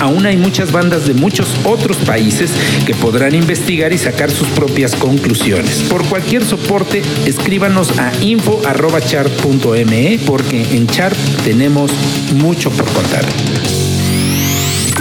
aún 0.00 0.26
hay 0.26 0.36
muchas 0.36 0.72
bandas 0.72 1.06
de 1.06 1.14
muchos 1.14 1.48
otros 1.64 1.96
países 1.98 2.50
que 2.86 2.94
podrán 2.94 3.34
investigar 3.34 3.92
y 3.92 3.98
sacar 3.98 4.30
sus 4.30 4.48
propias 4.48 4.94
conclusiones. 4.94 5.84
Por 5.90 6.04
cualquier 6.04 6.44
soporte, 6.44 7.02
escríbanos 7.26 7.98
a 7.98 8.12
info.chart.me 8.22 10.20
porque 10.26 10.76
en 10.76 10.86
Chart 10.86 11.16
tenemos 11.44 11.90
mucho 12.34 12.70
por 12.70 12.86
contar. 12.92 13.24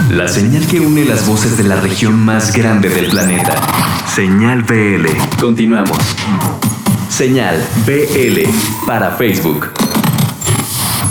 La 0.10 0.28
señal 0.28 0.66
que 0.66 0.80
une 0.80 1.06
las 1.06 1.28
voces 1.28 1.56
de 1.58 1.64
la 1.64 1.76
región 1.76 2.16
más 2.16 2.52
grande 2.54 2.90
del 2.90 3.10
planeta. 3.10 3.62
Señal 4.08 4.64
BL. 4.64 5.06
Continuamos. 5.40 6.00
Señal 7.10 7.64
BL 7.86 8.50
para 8.88 9.12
Facebook. 9.12 9.72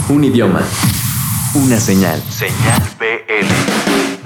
Un 0.09 0.25
idioma. 0.25 0.61
Una 1.53 1.79
señal. 1.79 2.21
Señal 2.29 2.81
BL. 2.99 4.18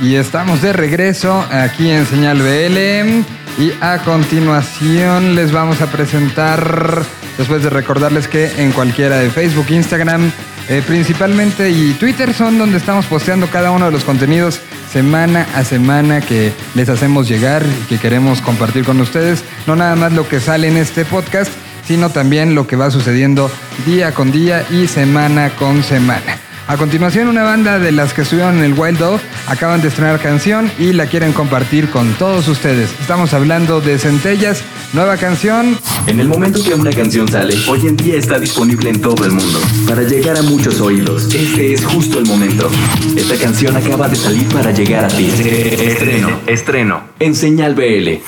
Y 0.00 0.14
estamos 0.14 0.62
de 0.62 0.72
regreso 0.72 1.44
aquí 1.50 1.90
en 1.90 2.06
Señal 2.06 2.38
BL. 2.38 3.60
Y 3.60 3.72
a 3.80 3.98
continuación 4.04 5.34
les 5.34 5.50
vamos 5.50 5.80
a 5.80 5.90
presentar, 5.90 7.02
después 7.36 7.64
de 7.64 7.70
recordarles 7.70 8.28
que 8.28 8.62
en 8.62 8.70
cualquiera 8.70 9.16
de 9.16 9.30
Facebook, 9.30 9.66
Instagram, 9.70 10.30
eh, 10.68 10.82
principalmente 10.86 11.70
y 11.70 11.94
Twitter 11.94 12.32
son 12.32 12.58
donde 12.58 12.76
estamos 12.76 13.06
posteando 13.06 13.48
cada 13.48 13.72
uno 13.72 13.86
de 13.86 13.90
los 13.90 14.04
contenidos 14.04 14.60
semana 14.92 15.46
a 15.56 15.64
semana 15.64 16.20
que 16.20 16.52
les 16.74 16.88
hacemos 16.88 17.26
llegar 17.26 17.64
y 17.64 17.86
que 17.88 17.98
queremos 17.98 18.40
compartir 18.40 18.84
con 18.84 19.00
ustedes. 19.00 19.42
No 19.66 19.74
nada 19.74 19.96
más 19.96 20.12
lo 20.12 20.28
que 20.28 20.38
sale 20.38 20.68
en 20.68 20.76
este 20.76 21.04
podcast, 21.04 21.50
sino 21.84 22.10
también 22.10 22.54
lo 22.54 22.68
que 22.68 22.76
va 22.76 22.92
sucediendo 22.92 23.50
día 23.84 24.14
con 24.14 24.30
día 24.30 24.64
y 24.70 24.86
semana 24.86 25.50
con 25.50 25.82
semana. 25.82 26.47
A 26.68 26.76
continuación, 26.76 27.28
una 27.28 27.44
banda 27.44 27.78
de 27.78 27.92
las 27.92 28.12
que 28.12 28.20
estuvieron 28.20 28.58
en 28.58 28.64
el 28.64 28.78
Wild 28.78 28.98
Dog 28.98 29.20
acaban 29.46 29.80
de 29.80 29.88
estrenar 29.88 30.20
canción 30.20 30.70
y 30.78 30.92
la 30.92 31.06
quieren 31.06 31.32
compartir 31.32 31.88
con 31.88 32.12
todos 32.18 32.46
ustedes. 32.46 32.90
Estamos 33.00 33.32
hablando 33.32 33.80
de 33.80 33.98
Centellas, 33.98 34.62
nueva 34.92 35.16
canción. 35.16 35.78
En 36.06 36.20
el 36.20 36.28
momento 36.28 36.62
que 36.62 36.74
una 36.74 36.90
canción 36.90 37.26
sale, 37.26 37.54
hoy 37.68 37.86
en 37.86 37.96
día 37.96 38.16
está 38.16 38.38
disponible 38.38 38.90
en 38.90 39.00
todo 39.00 39.24
el 39.24 39.32
mundo, 39.32 39.58
para 39.88 40.02
llegar 40.02 40.36
a 40.36 40.42
muchos 40.42 40.82
oídos. 40.82 41.34
Este 41.34 41.72
es 41.72 41.86
justo 41.86 42.18
el 42.18 42.26
momento. 42.26 42.70
Esta 43.16 43.36
canción 43.36 43.74
acaba 43.74 44.06
de 44.06 44.16
salir 44.16 44.46
para 44.48 44.70
llegar 44.70 45.06
a 45.06 45.08
ti. 45.08 45.24
Estreno, 45.24 46.40
estreno, 46.46 47.02
en 47.18 47.34
Señal 47.34 47.74
BL. 47.74 48.20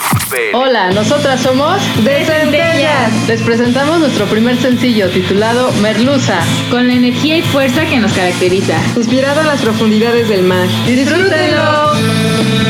Hola, 0.55 0.93
nosotras 0.93 1.43
somos 1.43 1.79
De 2.05 2.25
Centellas. 2.25 3.29
Les 3.29 3.43
presentamos 3.43 4.01
nuestro 4.01 4.25
primer 4.27 4.57
sencillo 4.57 5.11
titulado 5.11 5.73
Merluza. 5.83 6.39
Con 6.71 6.89
la 6.89 6.95
energía 6.95 7.37
y 7.37 7.43
fuerza 7.43 7.85
que 7.85 7.99
nos 7.99 8.11
caracteriza. 8.13 8.30
Inspirado 8.97 9.41
en 9.41 9.47
las 9.47 9.61
profundidades 9.61 10.29
del 10.29 10.43
mar. 10.43 10.69
¡Disfrútenlo! 10.87 12.70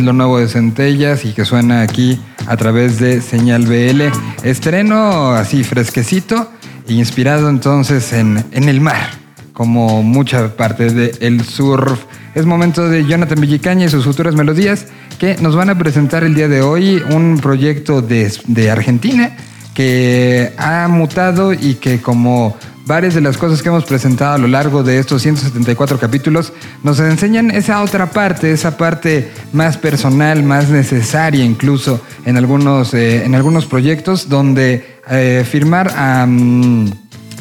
Lo 0.00 0.12
nuevo 0.12 0.38
de 0.38 0.48
Centellas 0.48 1.24
y 1.24 1.32
que 1.32 1.44
suena 1.44 1.82
aquí 1.82 2.20
a 2.46 2.56
través 2.56 2.98
de 2.98 3.20
Señal 3.20 3.66
BL. 3.66 4.02
Estreno 4.42 5.32
así 5.32 5.64
fresquecito, 5.64 6.50
inspirado 6.88 7.48
entonces 7.48 8.12
en, 8.12 8.44
en 8.52 8.68
el 8.68 8.80
mar, 8.80 9.10
como 9.52 10.02
mucha 10.02 10.56
parte 10.56 10.90
del 10.90 11.44
surf. 11.44 12.04
Es 12.34 12.46
momento 12.46 12.88
de 12.88 13.04
Jonathan 13.04 13.40
Villicaña 13.40 13.86
y 13.86 13.88
sus 13.88 14.04
futuras 14.04 14.34
melodías 14.34 14.86
que 15.18 15.36
nos 15.36 15.54
van 15.54 15.70
a 15.70 15.78
presentar 15.78 16.24
el 16.24 16.34
día 16.34 16.48
de 16.48 16.62
hoy 16.62 17.02
un 17.10 17.38
proyecto 17.38 18.02
de, 18.02 18.32
de 18.46 18.70
Argentina 18.70 19.36
que 19.74 20.52
ha 20.56 20.88
mutado 20.88 21.52
y 21.52 21.74
que 21.74 22.00
como 22.00 22.56
varias 22.86 23.14
de 23.14 23.20
las 23.20 23.36
cosas 23.36 23.62
que 23.62 23.68
hemos 23.68 23.84
presentado 23.84 24.34
a 24.34 24.38
lo 24.38 24.48
largo 24.48 24.82
de 24.82 24.98
estos 24.98 25.22
174 25.22 25.98
capítulos 25.98 26.52
nos 26.82 27.00
enseñan 27.00 27.50
esa 27.50 27.82
otra 27.82 28.10
parte, 28.10 28.52
esa 28.52 28.76
parte 28.76 29.30
más 29.52 29.76
personal, 29.76 30.42
más 30.42 30.68
necesaria 30.68 31.44
incluso 31.44 32.00
en 32.24 32.36
algunos, 32.36 32.94
eh, 32.94 33.24
en 33.24 33.34
algunos 33.34 33.66
proyectos 33.66 34.28
donde 34.28 34.98
eh, 35.10 35.44
firmar 35.50 35.92
a, 35.96 36.26
mm, 36.26 36.92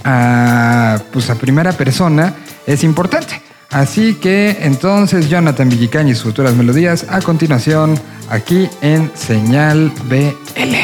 a, 0.04 1.00
pues 1.12 1.30
a 1.30 1.36
primera 1.36 1.72
persona 1.74 2.36
es 2.66 2.84
importante. 2.84 3.42
Así 3.70 4.16
que 4.16 4.58
entonces 4.62 5.30
Jonathan 5.30 5.68
Villicaña 5.68 6.12
y 6.12 6.16
sus 6.16 6.26
futuras 6.26 6.56
melodías 6.56 7.08
a 7.10 7.22
continuación 7.22 8.00
aquí 8.30 8.70
en 8.82 9.12
Señal 9.16 9.92
BL. 10.08 10.76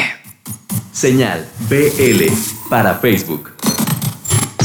Señal 0.92 1.46
BL 1.68 2.24
para 2.68 2.94
Facebook. 2.96 3.49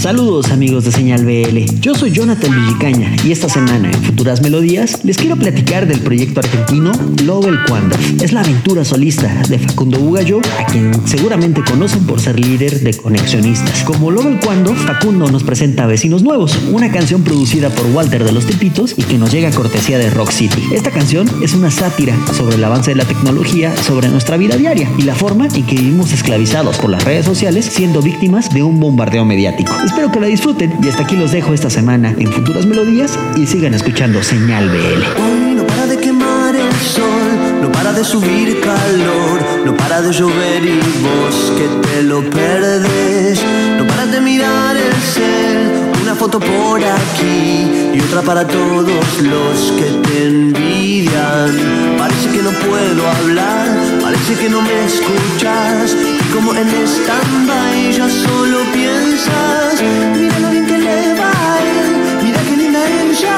Saludos 0.06 0.52
amigos 0.52 0.86
de 0.86 0.91
Señal 0.91 1.26
BL, 1.26 1.80
yo 1.82 1.96
soy 1.96 2.12
Jonathan 2.12 2.52
Villicaña 2.56 3.15
y 3.26 3.32
esta 3.32 3.50
semana 3.50 3.89
en 3.89 4.04
Futuras 4.04 4.39
Melodías 4.39 5.04
les 5.04 5.18
quiero 5.18 5.36
platicar 5.36 5.88
del 5.88 6.00
proyecto 6.02 6.41
argentino 6.41 6.91
Lobel 7.24 7.58
Cuando. 7.68 7.98
Es 8.22 8.32
la 8.32 8.41
aventura 8.41 8.86
solista 8.86 9.41
de 9.50 9.58
Facundo 9.58 9.98
Bugallo, 9.98 10.41
a 10.60 10.65
quien 10.68 10.94
seguramente 11.08 11.63
conocen 11.63 12.06
por 12.06 12.20
ser 12.22 12.39
líder 12.39 12.82
de 12.82 12.94
Conexionistas. 12.94 13.82
Como 13.84 14.12
Lobel 14.12 14.39
Cuando, 14.44 14.76
Facundo 14.76 15.28
nos 15.32 15.44
presenta 15.44 15.88
Vecinos 15.88 16.22
Nuevos, 16.22 16.56
una 16.72 16.91
canción 16.91 17.24
producida 17.24 17.72
por 17.72 17.88
Walter 17.88 18.24
de 18.24 18.32
los 18.32 18.46
Tripitos 18.46 18.94
y 18.96 19.02
que 19.02 19.18
nos 19.18 19.32
llega 19.32 19.50
a 19.50 19.54
cortesía 19.54 19.98
de 19.98 20.12
Rock 20.12 20.30
City. 20.30 20.62
Esta 20.72 20.91
canción 20.91 21.28
es 21.41 21.56
una 21.56 21.72
sátira 21.72 22.15
sobre 22.38 22.58
el 22.58 22.63
avance 22.63 22.91
de 22.91 22.98
la 22.98 23.06
tecnología 23.06 23.76
sobre 23.76 24.10
nuestra 24.10 24.38
vida 24.38 24.56
diaria 24.56 24.88
y 25.00 25.02
la 25.02 25.15
forma 25.15 25.48
en 25.48 25.65
que 25.65 25.78
vivimos 25.78 26.13
esclavizados 26.13 26.78
por 26.78 26.91
las 26.91 27.04
redes 27.04 27.26
sociales 27.26 27.65
siendo 27.65 28.04
víctimas 28.04 28.54
de 28.54 28.62
un 28.62 28.80
bombardeo 28.80 29.26
mediático. 29.26 29.74
Espero 29.96 30.12
que 30.12 30.20
la 30.20 30.28
disfruten 30.28 30.78
y 30.84 30.90
hasta 30.90 31.04
aquí 31.04 31.16
los 31.16 31.32
dejo 31.32 31.54
esta 31.54 31.70
semana 31.70 32.14
en 32.18 32.30
Futuras 32.30 32.66
Melodías 32.66 33.18
y 33.38 33.48
sigan 33.48 33.74
escuchando 33.74 34.22
Señal 34.22 34.68
BL. 34.68 35.56
No 35.56 35.66
para 35.66 35.88
de 35.88 35.98
quemar 35.98 36.54
el 36.54 36.74
sol, 36.74 37.62
no 37.62 37.72
para 37.72 37.94
de 37.94 38.04
subir 38.04 38.60
calor, 38.60 39.40
no 39.66 39.78
para 39.78 40.02
de 40.02 40.12
llover 40.12 40.66
y 40.66 40.82
vos 41.02 41.54
que 41.58 41.88
te 41.88 42.04
lo 42.04 42.30
perdes, 42.30 43.42
no 43.78 43.88
para 43.88 44.06
de 44.06 44.20
mirar 44.20 44.76
el 44.76 44.94
cel, 44.96 45.94
una 46.04 46.14
foto 46.14 46.42
por 46.42 46.84
aquí 46.84 47.75
y 47.96 48.02
otra 48.02 48.22
para 48.22 48.46
todos 48.46 49.22
los 49.22 49.72
que 49.78 49.86
te 50.08 50.28
envidian. 50.28 51.52
Parece 51.98 52.30
que 52.30 52.42
no 52.42 52.52
puedo 52.52 53.10
hablar, 53.10 53.68
parece 54.02 54.36
que 54.36 54.50
no 54.50 54.62
me 54.62 54.86
escuchas, 54.86 55.96
y 55.96 56.34
como 56.34 56.54
en 56.54 56.68
stand-by 56.68 57.94
ya 57.94 58.10
solo 58.10 58.60
piensas, 58.74 59.82
mira 60.18 60.40
lo 60.40 60.50
bien 60.50 60.66
que 60.66 60.78
le 60.78 61.14
va 61.20 61.32
a 61.32 61.60
él, 61.62 62.24
mira 62.24 62.40
qué 62.42 62.58
linda 62.58 62.80
ella 63.10 63.38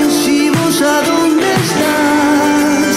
es, 0.00 0.28
y 0.28 0.50
vos 0.50 0.80
a 0.80 1.02
dónde 1.02 1.46
estás. 1.64 2.96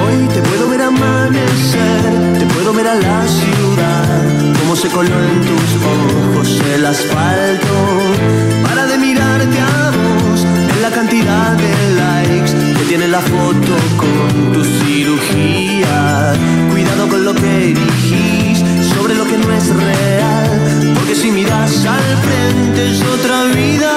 Hoy 0.00 0.28
te 0.34 0.40
puedo 0.48 0.68
ver 0.70 0.82
amanecer, 0.82 2.38
te 2.38 2.46
puedo 2.54 2.72
ver 2.72 2.88
a 2.88 2.94
la 2.94 3.26
ciudad, 3.28 3.63
se 4.76 4.88
coló 4.88 5.14
en 5.22 5.40
tus 5.40 5.70
ojos 5.84 6.60
el 6.74 6.84
asfalto. 6.84 7.74
Para 8.64 8.86
de 8.86 8.98
mirarte 8.98 9.58
a 9.60 9.90
vos, 9.90 10.44
en 10.44 10.82
la 10.82 10.90
cantidad 10.90 11.52
de 11.52 11.72
likes 11.94 12.52
que 12.76 12.84
tiene 12.88 13.06
la 13.08 13.20
foto 13.20 13.72
con 13.96 14.52
tu 14.52 14.64
cirugía. 14.64 16.32
Cuidado 16.72 17.08
con 17.08 17.24
lo 17.24 17.34
que 17.34 17.70
elegís, 17.70 18.64
sobre 18.94 19.14
lo 19.14 19.24
que 19.26 19.38
no 19.38 19.52
es 19.52 19.68
real, 19.68 20.92
porque 20.94 21.14
si 21.14 21.30
miras 21.30 21.86
al 21.86 22.16
frente 22.26 22.90
es 22.90 23.02
otra 23.02 23.44
vida. 23.54 23.92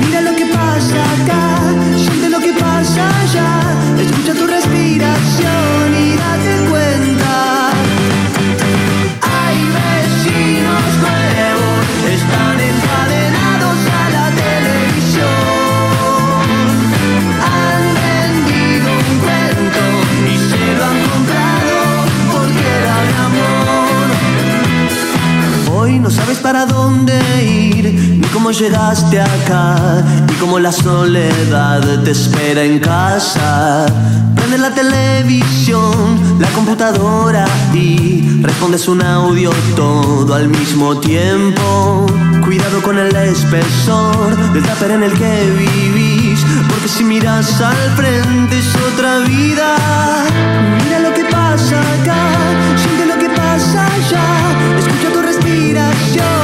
Mira 0.00 0.20
lo 0.22 0.34
que 0.34 0.46
pasa 0.46 0.98
acá, 1.16 1.44
siente 1.96 2.28
lo 2.28 2.40
que 2.40 2.52
pasa 2.54 3.02
allá, 3.20 3.50
escucha 4.00 4.34
tu 4.34 4.46
respiración 4.46 5.94
y 5.94 6.16
date 6.16 6.49
llegaste 28.90 29.20
acá, 29.20 30.02
ni 30.26 30.34
cómo 30.34 30.58
la 30.58 30.72
soledad 30.72 31.80
te 32.02 32.10
espera 32.10 32.64
en 32.64 32.80
casa. 32.80 33.86
Prende 34.34 34.58
la 34.58 34.74
televisión, 34.74 36.40
la 36.40 36.48
computadora 36.48 37.46
y 37.72 38.42
respondes 38.42 38.88
un 38.88 39.02
audio 39.02 39.52
todo 39.76 40.34
al 40.34 40.48
mismo 40.48 40.98
tiempo. 40.98 42.06
Cuidado 42.44 42.82
con 42.82 42.98
el 42.98 43.14
espesor 43.14 44.36
del 44.52 44.62
tupper 44.64 44.90
en 44.90 45.04
el 45.04 45.12
que 45.12 45.52
vivís, 45.56 46.44
porque 46.68 46.88
si 46.88 47.04
miras 47.04 47.60
al 47.60 47.90
frente 47.94 48.58
es 48.58 48.74
otra 48.92 49.20
vida. 49.20 49.76
Mira 50.82 50.98
lo 50.98 51.14
que 51.14 51.24
pasa 51.26 51.80
acá, 51.80 52.22
siente 52.76 53.06
lo 53.06 53.16
que 53.20 53.28
pasa 53.36 53.86
allá, 53.86 54.78
escucha 54.78 55.12
tu 55.12 55.22
respiración 55.22 56.39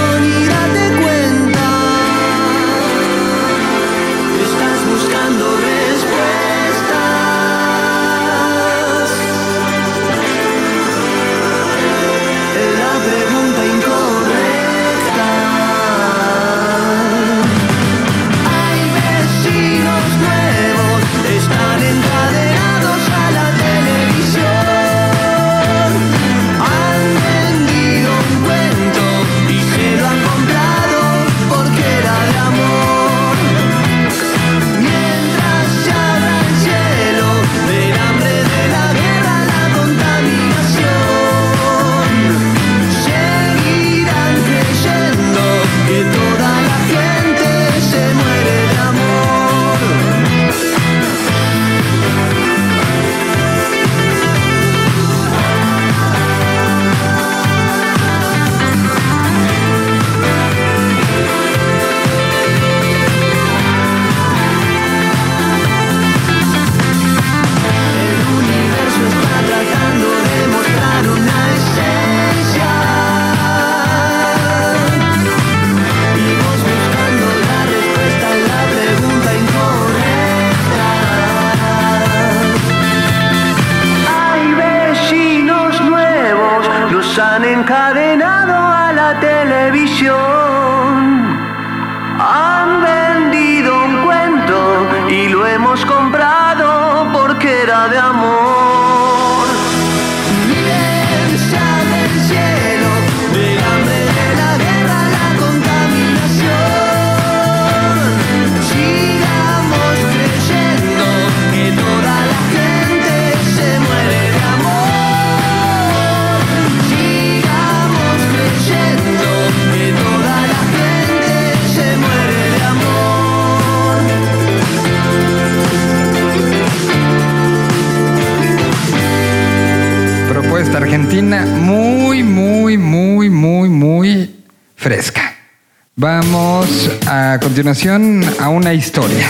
A 137.06 137.38
continuación 137.40 138.24
a 138.40 138.48
una 138.48 138.74
historia. 138.74 139.26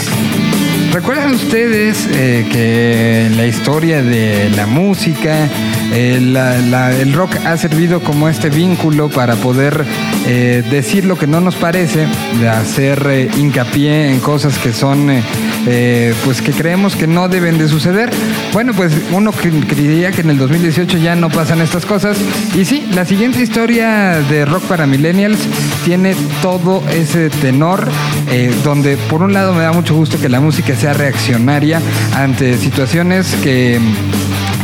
¿Recuerdan 0.93 1.35
ustedes 1.35 2.09
eh, 2.11 2.47
que 2.51 3.29
la 3.37 3.47
historia 3.47 4.03
de 4.03 4.49
la 4.51 4.67
música, 4.67 5.47
eh, 5.93 6.17
el 7.01 7.13
rock 7.13 7.37
ha 7.45 7.57
servido 7.59 8.01
como 8.01 8.29
este 8.29 8.49
vínculo 8.49 9.11
para 9.11 9.35
poder 9.37 9.85
eh, 10.27 10.63
decir 10.71 11.05
lo 11.05 11.19
que 11.19 11.27
no 11.27 11.41
nos 11.43 11.55
parece, 11.57 12.07
de 12.41 12.49
hacer 12.49 13.29
hincapié 13.37 14.11
en 14.11 14.21
cosas 14.21 14.59
que 14.59 14.73
son, 14.73 15.11
eh, 15.67 16.15
pues 16.25 16.41
que 16.43 16.53
creemos 16.53 16.95
que 16.97 17.07
no 17.07 17.29
deben 17.29 17.59
de 17.59 17.69
suceder? 17.69 18.11
Bueno, 18.53 18.73
pues 18.75 18.93
uno 19.13 19.33
cre- 19.33 19.67
creería 19.67 20.13
que 20.13 20.21
en 20.23 20.31
el 20.31 20.39
2018 20.39 20.99
ya 20.99 21.15
no 21.17 21.29
pasan 21.29 21.61
estas 21.61 21.85
cosas. 21.85 22.17
Y 22.55 22.65
sí, 22.65 22.87
la 22.95 23.05
siguiente 23.05 23.43
historia 23.43 24.21
de 24.29 24.45
rock 24.45 24.65
para 24.65 24.87
millennials 24.87 25.39
tiene 25.85 26.15
todo 26.43 26.83
ese 26.91 27.31
tenor, 27.31 27.89
eh, 28.31 28.53
donde 28.65 28.97
por 28.97 29.23
un 29.23 29.33
lado 29.33 29.55
me 29.55 29.63
da 29.63 29.73
mucho 29.73 29.95
gusto 29.95 30.21
que 30.21 30.29
la 30.29 30.41
música 30.41 30.75
sea 30.77 30.93
reaccionaria 30.93 31.81
ante 32.15 32.57
situaciones 32.59 33.35
que, 33.43 33.79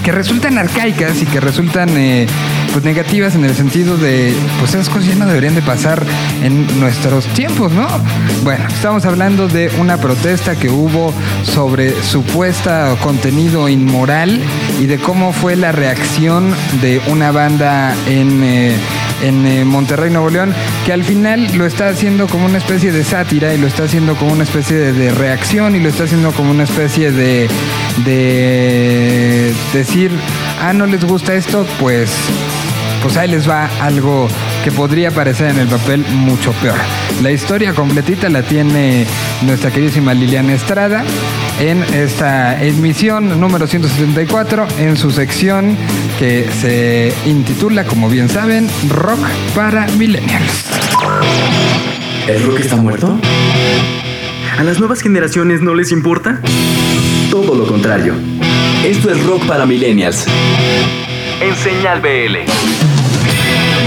que 0.02 0.12
resultan 0.12 0.58
arcaicas 0.58 1.22
y 1.22 1.26
que 1.26 1.40
resultan 1.40 1.88
eh, 1.96 2.26
pues 2.72 2.84
negativas 2.84 3.34
en 3.34 3.44
el 3.44 3.54
sentido 3.54 3.96
de, 3.96 4.34
pues 4.58 4.74
esas 4.74 4.88
cosas 4.88 5.06
ya 5.06 5.14
no 5.14 5.26
deberían 5.26 5.54
de 5.54 5.62
pasar 5.62 6.02
en 6.42 6.80
nuestros 6.80 7.26
tiempos, 7.28 7.72
¿no? 7.72 7.86
Bueno, 8.42 8.66
estamos 8.68 9.04
hablando 9.04 9.48
de 9.48 9.70
una 9.78 9.98
protesta 9.98 10.56
que 10.56 10.70
hubo 10.70 11.14
sobre 11.44 12.02
supuesta 12.02 12.96
contenido 13.02 13.68
inmoral 13.68 14.40
y 14.80 14.86
de 14.86 14.98
cómo 14.98 15.32
fue 15.32 15.56
la 15.56 15.72
reacción 15.72 16.52
de 16.80 17.00
una 17.08 17.30
banda 17.30 17.94
en... 18.06 18.42
eh, 18.42 18.76
en 19.22 19.46
eh, 19.46 19.64
Monterrey, 19.64 20.10
Nuevo 20.10 20.30
León, 20.30 20.54
que 20.84 20.92
al 20.92 21.04
final 21.04 21.56
lo 21.56 21.64
está 21.64 21.88
haciendo 21.88 22.26
como 22.26 22.46
una 22.46 22.58
especie 22.58 22.92
de 22.92 23.04
sátira 23.04 23.54
y 23.54 23.58
lo 23.58 23.66
está 23.66 23.84
haciendo 23.84 24.16
como 24.16 24.32
una 24.32 24.44
especie 24.44 24.76
de, 24.76 25.12
reacción 25.12 25.74
y 25.76 25.80
lo 25.80 25.88
está 25.88 26.04
haciendo 26.04 26.32
como 26.32 26.50
una 26.50 26.64
especie 26.64 27.12
de, 27.12 27.48
de 28.04 29.54
decir, 29.72 30.10
ah, 30.60 30.72
no 30.72 30.86
les 30.86 31.04
gusta 31.04 31.34
esto, 31.34 31.66
pues, 31.78 32.10
pues 33.02 33.16
ahí 33.16 33.28
les 33.28 33.48
va 33.48 33.70
algo 33.80 34.28
que 34.62 34.70
podría 34.70 35.10
parecer 35.10 35.50
en 35.50 35.58
el 35.58 35.68
papel 35.68 36.04
mucho 36.10 36.52
peor. 36.52 36.76
La 37.22 37.30
historia 37.30 37.74
completita 37.74 38.28
la 38.28 38.42
tiene 38.42 39.06
nuestra 39.42 39.70
queridísima 39.70 40.14
Liliana 40.14 40.54
Estrada 40.54 41.04
en 41.60 41.82
esta 41.94 42.62
emisión 42.62 43.40
número 43.40 43.66
174 43.66 44.66
en 44.78 44.96
su 44.96 45.10
sección 45.10 45.76
que 46.18 46.48
se 46.60 47.12
intitula, 47.28 47.84
como 47.84 48.08
bien 48.08 48.28
saben, 48.28 48.68
Rock 48.88 49.20
para 49.54 49.86
Millennials. 49.98 50.64
¿El 52.28 52.42
rock 52.44 52.60
está 52.60 52.76
muerto? 52.76 53.18
¿A 54.58 54.62
las 54.62 54.78
nuevas 54.78 55.00
generaciones 55.02 55.60
no 55.60 55.74
les 55.74 55.90
importa? 55.90 56.40
Todo 57.30 57.54
lo 57.54 57.66
contrario. 57.66 58.14
Esto 58.84 59.10
es 59.10 59.22
Rock 59.24 59.44
para 59.46 59.66
Millennials. 59.66 60.26
En 61.40 61.56
Señal 61.56 62.00
BL. 62.00 62.91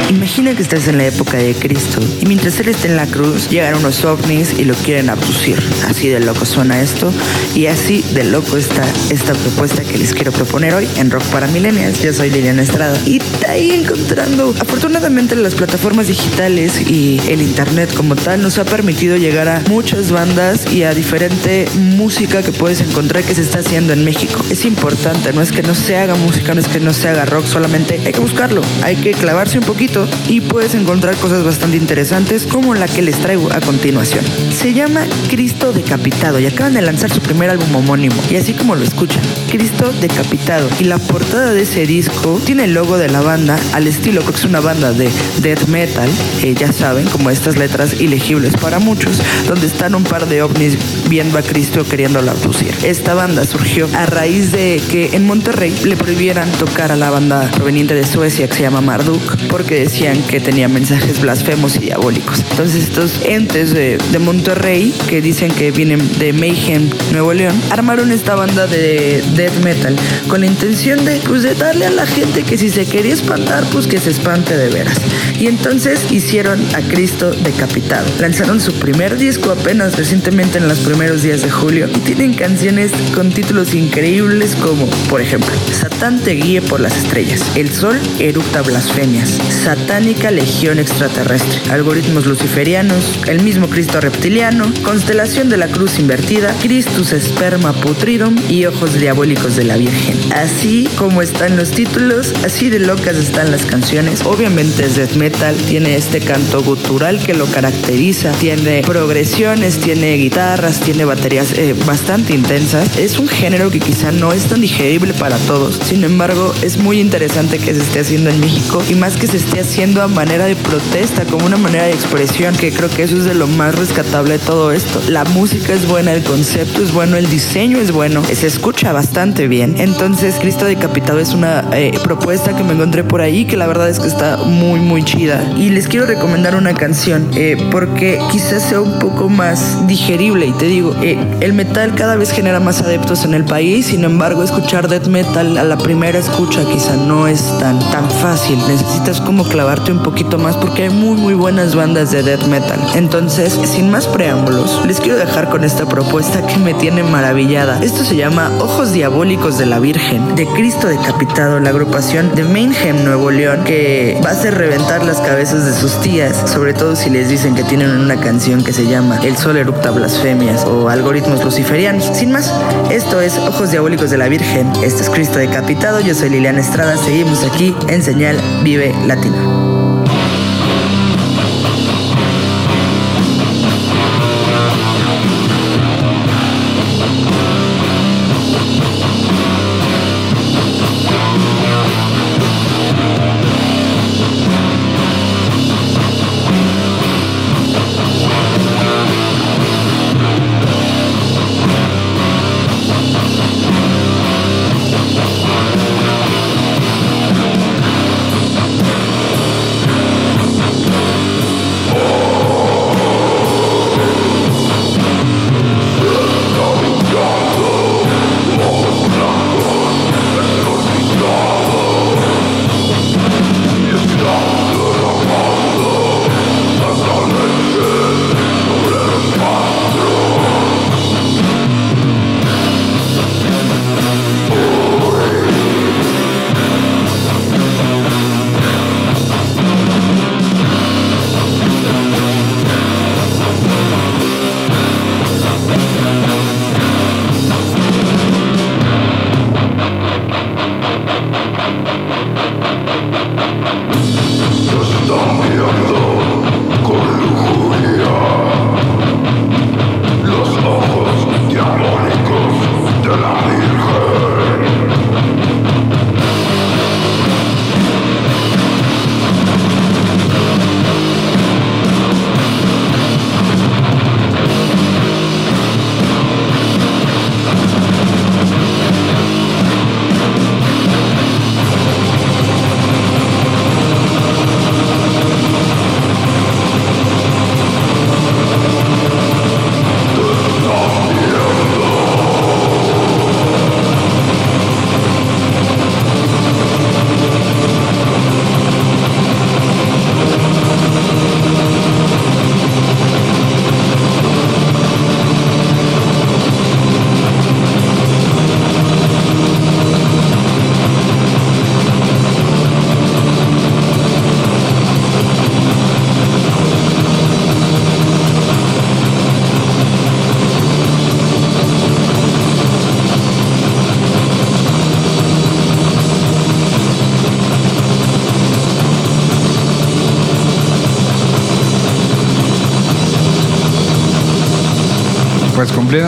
Imagina 0.09 0.53
que 0.53 0.61
estás 0.61 0.87
en 0.87 0.97
la 0.99 1.07
época 1.07 1.37
de 1.37 1.55
Cristo 1.55 1.99
y 2.21 2.27
mientras 2.27 2.59
Él 2.59 2.67
está 2.67 2.87
en 2.87 2.95
la 2.95 3.07
cruz 3.07 3.49
llegan 3.49 3.75
unos 3.75 4.05
ovnis 4.05 4.53
y 4.57 4.63
lo 4.63 4.75
quieren 4.75 5.09
abducir. 5.09 5.59
Así 5.87 6.09
de 6.09 6.19
loco 6.19 6.45
suena 6.45 6.79
esto 6.79 7.11
y 7.55 7.65
así 7.65 8.03
de 8.13 8.23
loco 8.23 8.55
está 8.55 8.83
esta 9.09 9.33
propuesta 9.33 9.83
que 9.83 9.97
les 9.97 10.13
quiero 10.13 10.31
proponer 10.31 10.75
hoy 10.75 10.87
en 10.97 11.09
Rock 11.09 11.23
para 11.25 11.47
Millennials. 11.47 12.03
Yo 12.03 12.13
soy 12.13 12.29
Liliana 12.29 12.61
Estrada 12.61 12.99
y 13.05 13.17
de 13.17 13.47
ahí 13.47 13.71
encontrando, 13.71 14.53
afortunadamente 14.59 15.35
las 15.35 15.55
plataformas 15.55 16.07
digitales 16.07 16.87
y 16.87 17.19
el 17.27 17.41
internet 17.41 17.91
como 17.95 18.15
tal 18.15 18.43
nos 18.43 18.59
ha 18.59 18.65
permitido 18.65 19.17
llegar 19.17 19.47
a 19.47 19.63
muchas 19.69 20.11
bandas 20.11 20.71
y 20.71 20.83
a 20.83 20.93
diferente 20.93 21.65
música 21.73 22.43
que 22.43 22.51
puedes 22.51 22.81
encontrar 22.81 23.23
que 23.23 23.33
se 23.33 23.41
está 23.41 23.59
haciendo 23.59 23.91
en 23.91 24.05
México. 24.05 24.39
Es 24.51 24.65
importante, 24.65 25.33
no 25.33 25.41
es 25.41 25.51
que 25.51 25.63
no 25.63 25.73
se 25.73 25.97
haga 25.97 26.13
música, 26.13 26.53
no 26.53 26.61
es 26.61 26.67
que 26.67 26.79
no 26.79 26.93
se 26.93 27.09
haga 27.09 27.25
rock, 27.25 27.47
solamente 27.47 27.99
hay 28.05 28.13
que 28.13 28.19
buscarlo, 28.19 28.61
hay 28.83 28.97
que 28.97 29.11
clavarse 29.11 29.57
un 29.57 29.65
poquito 29.65 29.94
y 30.27 30.41
puedes 30.41 30.75
encontrar 30.75 31.15
cosas 31.17 31.43
bastante 31.43 31.77
interesantes 31.77 32.45
como 32.45 32.75
la 32.75 32.87
que 32.87 33.01
les 33.01 33.17
traigo 33.17 33.51
a 33.51 33.61
continuación. 33.61 34.25
Se 34.51 34.73
llama 34.73 35.05
Cristo 35.29 35.71
Decapitado 35.71 36.39
y 36.39 36.45
acaban 36.45 36.73
de 36.73 36.81
lanzar 36.81 37.11
su 37.11 37.21
primer 37.21 37.49
álbum 37.49 37.73
homónimo 37.75 38.15
y 38.29 38.35
así 38.35 38.53
como 38.53 38.75
lo 38.75 38.83
escuchan, 38.83 39.21
Cristo 39.49 39.91
Decapitado 40.01 40.67
y 40.79 40.85
la 40.85 40.97
portada 40.97 41.53
de 41.53 41.61
ese 41.61 41.85
disco 41.85 42.41
tiene 42.45 42.65
el 42.65 42.73
logo 42.73 42.97
de 42.97 43.09
la 43.09 43.21
banda 43.21 43.57
al 43.73 43.87
estilo 43.87 44.25
que 44.25 44.31
es 44.31 44.43
una 44.43 44.59
banda 44.59 44.91
de 44.91 45.09
death 45.41 45.67
metal, 45.67 46.09
ya 46.57 46.71
saben, 46.71 47.05
como 47.07 47.29
estas 47.29 47.57
letras 47.57 47.99
ilegibles 48.01 48.55
para 48.57 48.79
muchos, 48.79 49.21
donde 49.47 49.67
están 49.67 49.95
un 49.95 50.03
par 50.03 50.27
de 50.27 50.41
ovnis 50.41 50.77
viendo 51.09 51.37
a 51.37 51.41
Cristo 51.41 51.83
queriéndolo 51.83 52.31
abducir. 52.31 52.73
Esta 52.83 53.13
banda 53.13 53.45
surgió 53.45 53.87
a 53.93 54.05
raíz 54.05 54.51
de 54.51 54.81
que 54.89 55.11
en 55.13 55.25
Monterrey 55.25 55.75
le 55.83 55.95
prohibieran 55.95 56.51
tocar 56.53 56.91
a 56.91 56.95
la 56.95 57.09
banda 57.09 57.49
proveniente 57.51 57.93
de 57.93 58.05
Suecia 58.05 58.47
que 58.47 58.55
se 58.55 58.61
llama 58.61 58.81
Marduk 58.81 59.35
porque 59.49 59.84
decían 59.85 60.21
que 60.23 60.39
tenía 60.39 60.67
mensajes 60.67 61.21
blasfemos 61.21 61.75
y 61.75 61.79
diabólicos. 61.79 62.43
Entonces 62.51 62.85
estos 62.85 63.21
entes 63.23 63.71
de, 63.71 63.97
de 64.11 64.19
Monterrey 64.19 64.93
que 65.07 65.21
dicen 65.21 65.51
que 65.51 65.69
vienen 65.71 65.99
de 66.17 66.33
Mayhem, 66.33 66.89
Nuevo 67.11 67.33
León, 67.33 67.55
armaron 67.69 68.11
esta 68.11 68.33
banda 68.33 68.65
de 68.65 69.23
death 69.35 69.63
metal 69.63 69.95
con 70.27 70.41
la 70.41 70.47
intención 70.47 71.05
de, 71.05 71.21
pues, 71.27 71.43
de 71.43 71.53
darle 71.53 71.85
a 71.85 71.91
la 71.91 72.07
gente 72.07 72.41
que 72.41 72.57
si 72.57 72.69
se 72.69 72.85
quería 72.85 73.13
espantar, 73.13 73.63
pues 73.71 73.85
que 73.85 73.99
se 73.99 74.09
espante 74.09 74.57
de 74.57 74.69
veras. 74.69 74.97
Y 75.39 75.47
entonces 75.47 75.99
hicieron 76.11 76.59
a 76.73 76.81
Cristo 76.81 77.31
decapitado. 77.31 78.07
Lanzaron 78.19 78.59
su 78.59 78.73
primer 78.73 79.17
disco 79.17 79.51
apenas 79.51 79.97
recientemente 79.97 80.57
en 80.57 80.67
los 80.67 80.79
primeros 80.79 81.21
días 81.21 81.43
de 81.43 81.51
julio 81.51 81.87
y 81.95 81.99
tienen 81.99 82.33
canciones 82.33 82.91
con 83.13 83.31
títulos 83.31 83.75
increíbles 83.75 84.55
como, 84.55 84.87
por 85.09 85.21
ejemplo, 85.21 85.53
Satán 85.71 86.19
te 86.19 86.31
guíe 86.31 86.61
por 86.61 86.79
las 86.79 86.97
estrellas, 86.97 87.41
El 87.55 87.71
sol 87.71 87.99
eructa 88.19 88.61
blasfemias, 88.61 89.37
Satánica 89.75 90.31
legión 90.31 90.79
extraterrestre, 90.79 91.59
Algoritmos 91.69 92.25
luciferianos, 92.25 93.19
El 93.27 93.43
mismo 93.43 93.67
Cristo 93.67 93.99
reptiliano, 93.99 94.71
Constelación 94.83 95.49
de 95.49 95.57
la 95.57 95.67
cruz 95.67 95.99
invertida, 95.99 96.55
Christus 96.61 97.11
esperma 97.11 97.73
putridum 97.73 98.35
y 98.47 98.65
Ojos 98.67 98.93
diabólicos 98.93 99.57
de 99.57 99.65
la 99.65 99.75
Virgen. 99.75 100.17
Así 100.33 100.87
como 100.97 101.21
están 101.21 101.57
los 101.57 101.71
títulos, 101.71 102.33
así 102.45 102.69
de 102.69 102.79
locas 102.79 103.17
están 103.17 103.51
las 103.51 103.65
canciones. 103.65 104.21
Obviamente 104.23 104.85
es 104.85 104.95
death 104.95 105.15
metal, 105.15 105.57
tiene 105.67 105.97
este 105.97 106.21
canto 106.21 106.63
gutural 106.63 107.19
que 107.19 107.33
lo 107.33 107.45
caracteriza, 107.45 108.31
tiene 108.31 108.81
progresiones, 108.81 109.79
tiene 109.79 110.15
guitarras, 110.15 110.79
tiene 110.79 111.03
baterías 111.03 111.51
eh, 111.51 111.75
bastante 111.85 112.33
intensas. 112.33 112.97
Es 112.97 113.19
un 113.19 113.27
género 113.27 113.69
que 113.69 113.79
quizá 113.79 114.13
no 114.13 114.31
es 114.31 114.45
tan 114.45 114.61
digerible 114.61 115.13
para 115.13 115.37
todos, 115.39 115.81
sin 115.83 116.05
embargo 116.05 116.53
es 116.61 116.77
muy 116.77 117.01
interesante 117.01 117.57
que 117.57 117.73
se 117.73 117.81
esté 117.81 117.99
haciendo 117.99 118.29
en 118.29 118.39
México 118.39 118.81
y 118.89 118.95
más 118.95 119.17
que 119.17 119.27
se 119.27 119.35
esté 119.37 119.64
haciendo 119.65 120.03
a 120.03 120.07
manera 120.07 120.45
de 120.45 120.55
protesta, 120.55 121.25
como 121.25 121.47
una 121.47 121.57
manera 121.57 121.85
de 121.85 121.91
expresión, 121.91 122.55
que 122.55 122.71
creo 122.71 122.87
que 122.87 123.01
eso 123.01 123.17
es 123.17 123.25
de 123.25 123.33
lo 123.33 123.47
más 123.47 123.73
rescatable 123.73 124.33
de 124.33 124.39
todo 124.39 124.71
esto. 124.71 125.01
La 125.09 125.23
música 125.23 125.73
es 125.73 125.87
buena, 125.87 126.13
el 126.13 126.23
concepto 126.23 126.83
es 126.83 126.93
bueno, 126.93 127.17
el 127.17 127.27
diseño 127.27 127.79
es 127.79 127.91
bueno, 127.91 128.23
se 128.23 128.45
escucha 128.45 128.93
bastante 128.93 129.47
bien. 129.47 129.75
Entonces 129.79 130.35
Cristo 130.39 130.65
Decapitado 130.65 131.19
es 131.19 131.33
una 131.33 131.65
eh, 131.73 131.97
propuesta 132.03 132.55
que 132.55 132.63
me 132.63 132.73
encontré 132.73 133.03
por 133.03 133.21
ahí 133.21 133.45
que 133.45 133.57
la 133.57 133.65
verdad 133.65 133.89
es 133.89 133.99
que 133.99 134.07
está 134.07 134.37
muy 134.37 134.79
muy 134.79 135.03
chida 135.03 135.51
y 135.57 135.69
les 135.69 135.87
quiero 135.87 136.05
recomendar 136.05 136.55
una 136.55 136.73
canción 136.73 137.29
eh, 137.35 137.57
porque 137.71 138.19
quizás 138.31 138.61
sea 138.61 138.81
un 138.81 138.99
poco 138.99 139.29
más 139.29 139.87
digerible 139.87 140.45
y 140.45 140.51
te 140.51 140.65
digo, 140.65 140.95
eh, 141.01 141.17
el 141.41 141.53
metal 141.53 141.95
cada 141.95 142.15
vez 142.15 142.31
genera 142.31 142.59
más 142.59 142.81
adeptos 142.81 143.25
en 143.25 143.33
el 143.33 143.45
país, 143.45 143.87
sin 143.87 144.03
embargo 144.03 144.43
escuchar 144.43 144.87
death 144.87 145.07
metal 145.07 145.57
a 145.57 145.63
la 145.63 145.77
primera 145.77 146.19
escucha 146.19 146.61
quizá 146.71 146.95
no 146.95 147.27
es 147.27 147.41
tan, 147.57 147.79
tan 147.91 148.09
fácil, 148.11 148.59
necesitas 148.67 149.21
como 149.21 149.47
clavarte 149.55 149.93
un 149.93 150.03
poquito 150.03 150.37
más 150.37 150.57
porque 150.57 150.83
hay 150.83 150.89
muy 150.89 151.15
muy 151.15 151.33
buenas 151.33 151.75
bandas 151.75 152.11
de 152.11 152.23
death 152.23 152.45
metal. 152.47 152.77
Entonces, 152.93 153.57
sin 153.63 153.89
más 153.89 154.05
preámbulos, 154.05 154.85
les 154.85 154.99
quiero 154.99 155.17
dejar 155.17 155.47
con 155.47 155.63
esta 155.63 155.85
propuesta 155.85 156.45
que 156.45 156.57
me 156.57 156.73
tiene 156.73 157.03
maravillada. 157.03 157.79
Esto 157.81 158.03
se 158.03 158.17
llama 158.17 158.51
Ojos 158.59 158.91
Diabólicos 158.91 159.57
de 159.57 159.65
la 159.65 159.79
Virgen, 159.79 160.35
de 160.35 160.45
Cristo 160.45 160.89
Decapitado, 160.89 161.61
la 161.61 161.69
agrupación 161.69 162.35
de 162.35 162.43
Mayhem 162.43 163.05
Nuevo 163.05 163.31
León, 163.31 163.63
que 163.63 164.19
va 164.25 164.31
a 164.31 164.33
hacer 164.33 164.55
reventar 164.55 165.05
las 165.05 165.21
cabezas 165.21 165.65
de 165.65 165.71
sus 165.71 166.01
tías, 166.01 166.51
sobre 166.51 166.73
todo 166.73 166.97
si 166.97 167.09
les 167.09 167.29
dicen 167.29 167.55
que 167.55 167.63
tienen 167.63 167.91
una 167.91 168.19
canción 168.19 168.61
que 168.61 168.73
se 168.73 168.85
llama 168.85 169.21
El 169.23 169.37
Sol 169.37 169.55
Erupta 169.55 169.89
Blasfemias 169.91 170.65
o 170.65 170.89
Algoritmos 170.89 171.41
Luciferianos. 171.45 172.11
Sin 172.11 172.33
más, 172.33 172.53
esto 172.91 173.21
es 173.21 173.37
Ojos 173.37 173.71
Diabólicos 173.71 174.09
de 174.09 174.17
la 174.17 174.27
Virgen, 174.27 174.69
esto 174.83 175.01
es 175.01 175.09
Cristo 175.09 175.39
Decapitado, 175.39 176.01
yo 176.01 176.13
soy 176.13 176.29
Liliana 176.29 176.59
Estrada, 176.59 176.97
seguimos 176.97 177.41
aquí 177.45 177.73
en 177.87 178.03
Señal 178.03 178.35
Vive 178.61 178.93
Latino. 179.07 179.44
Pues 179.45 179.74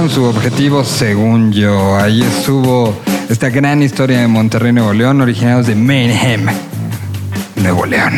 su 0.10 0.24
objetivo 0.24 0.84
según 0.84 1.52
yo. 1.52 1.98
Ahí 1.98 2.22
estuvo 2.22 2.94
esta 3.30 3.50
gran 3.50 3.82
historia 3.82 4.20
de 4.20 4.28
Monterrey, 4.28 4.72
Nuevo 4.72 4.94
León, 4.94 5.22
originados 5.22 5.68
de 5.68 5.76
Mayhem, 5.76 6.46
Nuevo 7.56 7.86
León. 7.86 8.14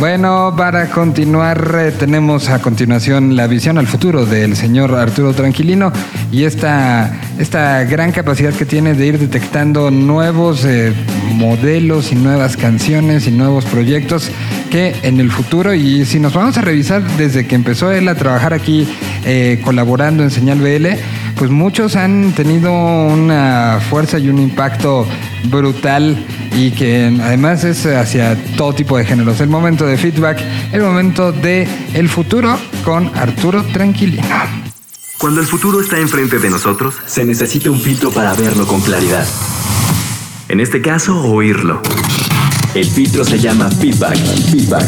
Bueno, 0.00 0.52
para 0.56 0.90
continuar, 0.90 1.76
eh, 1.78 1.92
tenemos 1.92 2.48
a 2.48 2.60
continuación 2.60 3.36
la 3.36 3.46
visión 3.46 3.78
al 3.78 3.86
futuro 3.86 4.26
del 4.26 4.56
señor 4.56 4.92
Arturo 4.94 5.32
Tranquilino 5.32 5.92
y 6.32 6.44
esta, 6.44 7.12
esta 7.38 7.84
gran 7.84 8.10
capacidad 8.10 8.52
que 8.52 8.66
tiene 8.66 8.94
de 8.94 9.06
ir 9.06 9.18
detectando 9.18 9.92
nuevos 9.92 10.64
eh, 10.64 10.92
modelos 11.34 12.10
y 12.10 12.16
nuevas 12.16 12.56
canciones 12.56 13.28
y 13.28 13.30
nuevos 13.30 13.64
proyectos 13.64 14.30
que 14.70 14.96
en 15.02 15.20
el 15.20 15.30
futuro, 15.30 15.72
y 15.72 16.04
si 16.04 16.18
nos 16.18 16.34
vamos 16.34 16.58
a 16.58 16.60
revisar 16.60 17.02
desde 17.16 17.46
que 17.46 17.54
empezó 17.54 17.92
él 17.92 18.08
a 18.08 18.16
trabajar 18.16 18.52
aquí 18.52 18.88
eh, 19.24 19.60
colaborando 19.64 20.22
en 20.22 20.30
Señal 20.30 20.60
BL, 20.60 20.86
pues 21.36 21.50
muchos 21.50 21.96
han 21.96 22.32
tenido 22.32 22.72
una 22.72 23.80
fuerza 23.90 24.18
y 24.18 24.28
un 24.28 24.38
impacto 24.38 25.06
brutal 25.44 26.24
y 26.56 26.70
que 26.70 27.12
además 27.22 27.64
es 27.64 27.86
hacia 27.86 28.36
todo 28.56 28.72
tipo 28.72 28.96
de 28.96 29.04
géneros. 29.04 29.40
El 29.40 29.48
momento 29.48 29.86
de 29.86 29.96
feedback, 29.96 30.40
el 30.72 30.82
momento 30.82 31.32
de 31.32 31.66
el 31.94 32.08
futuro 32.08 32.58
con 32.84 33.10
Arturo 33.16 33.62
Tranquilino. 33.64 34.24
Cuando 35.18 35.40
el 35.40 35.46
futuro 35.46 35.80
está 35.80 35.98
enfrente 35.98 36.38
de 36.38 36.50
nosotros, 36.50 36.94
se 37.06 37.24
necesita 37.24 37.70
un 37.70 37.80
filtro 37.80 38.10
para 38.10 38.34
verlo 38.34 38.66
con 38.66 38.80
claridad. 38.80 39.26
En 40.48 40.60
este 40.60 40.82
caso, 40.82 41.18
oírlo. 41.22 41.80
El 42.74 42.84
filtro 42.84 43.24
se 43.24 43.38
llama 43.38 43.70
feedback. 43.70 44.16
Feedback. 44.50 44.84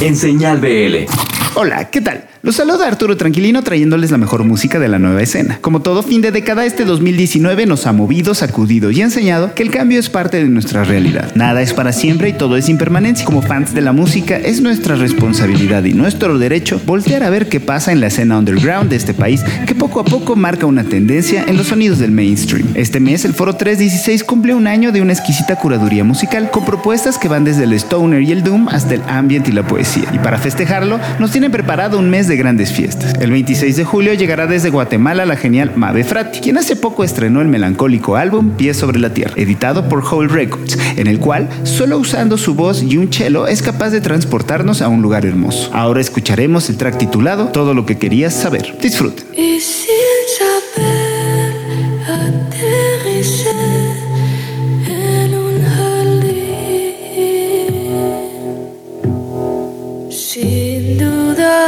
En 0.00 0.16
señal 0.16 0.58
BL. 0.58 1.06
Hola, 1.54 1.90
¿qué 1.90 2.00
tal? 2.00 2.24
Los 2.44 2.56
saluda 2.56 2.88
Arturo 2.88 3.16
Tranquilino 3.16 3.62
trayéndoles 3.62 4.10
la 4.10 4.16
mejor 4.16 4.42
música 4.42 4.80
de 4.80 4.88
la 4.88 4.98
nueva 4.98 5.20
escena. 5.20 5.58
Como 5.60 5.82
todo 5.82 6.02
fin 6.02 6.22
de 6.22 6.32
década, 6.32 6.64
este 6.64 6.86
2019 6.86 7.66
nos 7.66 7.86
ha 7.86 7.92
movido, 7.92 8.34
sacudido 8.34 8.90
y 8.90 9.02
enseñado 9.02 9.54
que 9.54 9.62
el 9.62 9.70
cambio 9.70 10.00
es 10.00 10.08
parte 10.08 10.38
de 10.38 10.48
nuestra 10.48 10.82
realidad. 10.82 11.30
Nada 11.34 11.60
es 11.60 11.74
para 11.74 11.92
siempre 11.92 12.30
y 12.30 12.32
todo 12.32 12.56
es 12.56 12.70
impermanencia. 12.70 13.26
Como 13.26 13.42
fans 13.42 13.74
de 13.74 13.82
la 13.82 13.92
música, 13.92 14.38
es 14.38 14.62
nuestra 14.62 14.96
responsabilidad 14.96 15.84
y 15.84 15.92
nuestro 15.92 16.38
derecho 16.38 16.80
voltear 16.86 17.22
a 17.22 17.30
ver 17.30 17.48
qué 17.50 17.60
pasa 17.60 17.92
en 17.92 18.00
la 18.00 18.06
escena 18.06 18.38
underground 18.38 18.88
de 18.88 18.96
este 18.96 19.12
país 19.12 19.44
que 19.66 19.74
poco 19.74 20.00
a 20.00 20.04
poco 20.04 20.34
marca 20.34 20.64
una 20.64 20.84
tendencia 20.84 21.44
en 21.46 21.58
los 21.58 21.68
sonidos 21.68 21.98
del 21.98 22.12
mainstream. 22.12 22.66
Este 22.74 22.98
mes, 22.98 23.26
el 23.26 23.34
Foro 23.34 23.54
316 23.54 24.24
cumple 24.24 24.54
un 24.54 24.66
año 24.66 24.90
de 24.90 25.02
una 25.02 25.12
exquisita 25.12 25.56
curaduría 25.56 26.02
musical 26.02 26.50
con 26.50 26.64
propuestas 26.64 27.18
que 27.18 27.28
van 27.28 27.44
desde 27.44 27.64
el 27.64 27.74
stoner 27.74 28.22
y 28.22 28.32
el 28.32 28.42
doom 28.42 28.68
hasta 28.68 28.94
el 28.94 29.02
ambient 29.06 29.46
y 29.48 29.52
la 29.52 29.66
poesía. 29.66 30.08
Y 30.12 30.18
para 30.18 30.38
festejarlo, 30.38 30.98
nos 31.20 31.30
tienen 31.42 31.60
preparado 31.60 31.98
un 31.98 32.08
mes 32.08 32.28
de 32.28 32.36
grandes 32.36 32.70
fiestas. 32.70 33.14
El 33.20 33.32
26 33.32 33.74
de 33.74 33.84
julio 33.84 34.14
llegará 34.14 34.46
desde 34.46 34.70
Guatemala 34.70 35.26
la 35.26 35.34
genial 35.34 35.72
Mabe 35.74 36.04
Frati, 36.04 36.38
quien 36.38 36.56
hace 36.56 36.76
poco 36.76 37.02
estrenó 37.02 37.40
el 37.40 37.48
melancólico 37.48 38.14
álbum 38.14 38.50
Pies 38.50 38.76
sobre 38.76 39.00
la 39.00 39.12
Tierra, 39.12 39.34
editado 39.36 39.88
por 39.88 40.04
Whole 40.04 40.28
Records, 40.28 40.78
en 40.96 41.08
el 41.08 41.18
cual, 41.18 41.48
solo 41.64 41.98
usando 41.98 42.38
su 42.38 42.54
voz 42.54 42.84
y 42.84 42.96
un 42.96 43.12
cello, 43.12 43.48
es 43.48 43.60
capaz 43.60 43.90
de 43.90 44.00
transportarnos 44.00 44.82
a 44.82 44.88
un 44.88 45.02
lugar 45.02 45.26
hermoso. 45.26 45.68
Ahora 45.72 46.00
escucharemos 46.00 46.70
el 46.70 46.76
track 46.76 46.98
titulado 46.98 47.46
Todo 47.48 47.74
lo 47.74 47.86
que 47.86 47.98
querías 47.98 48.34
saber. 48.34 48.78
Disfruten. 48.80 49.26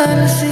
understand 0.03 0.44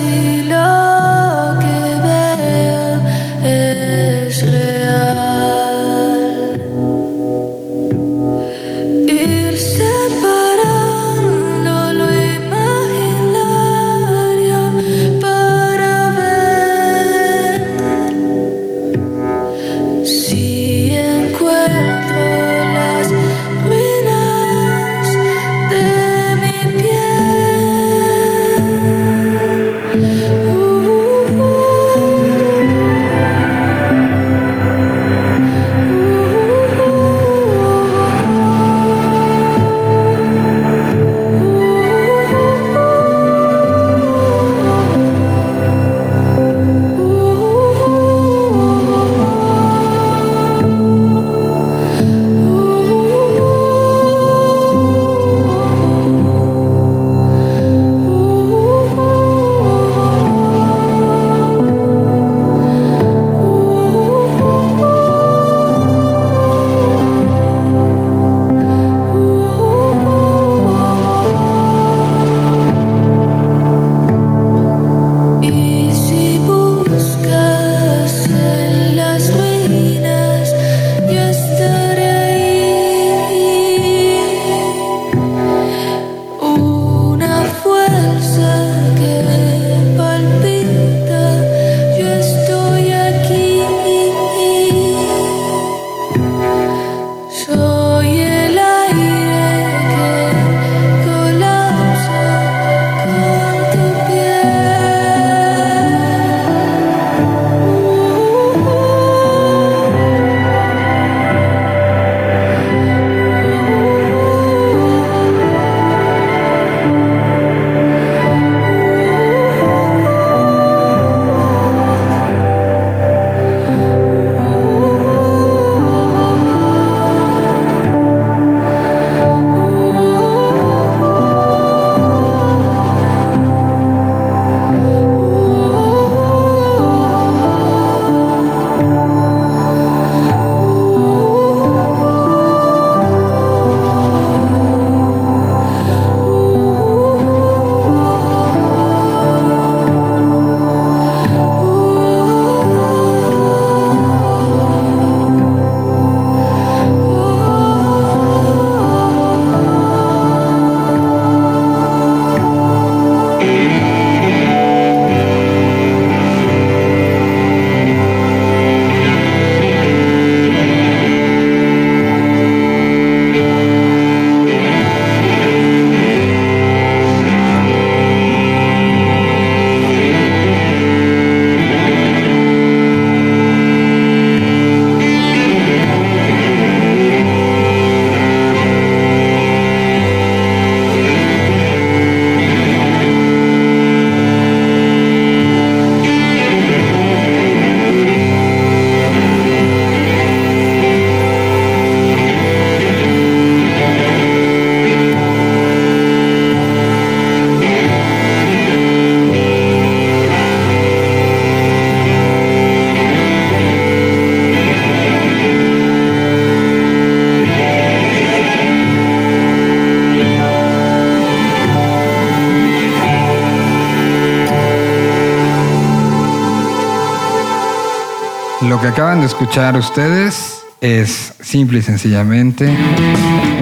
de 229.23 229.27
escuchar 229.27 229.77
ustedes 229.77 230.65
es 230.81 231.35
simple 231.41 231.79
y 231.79 231.83
sencillamente 231.83 232.69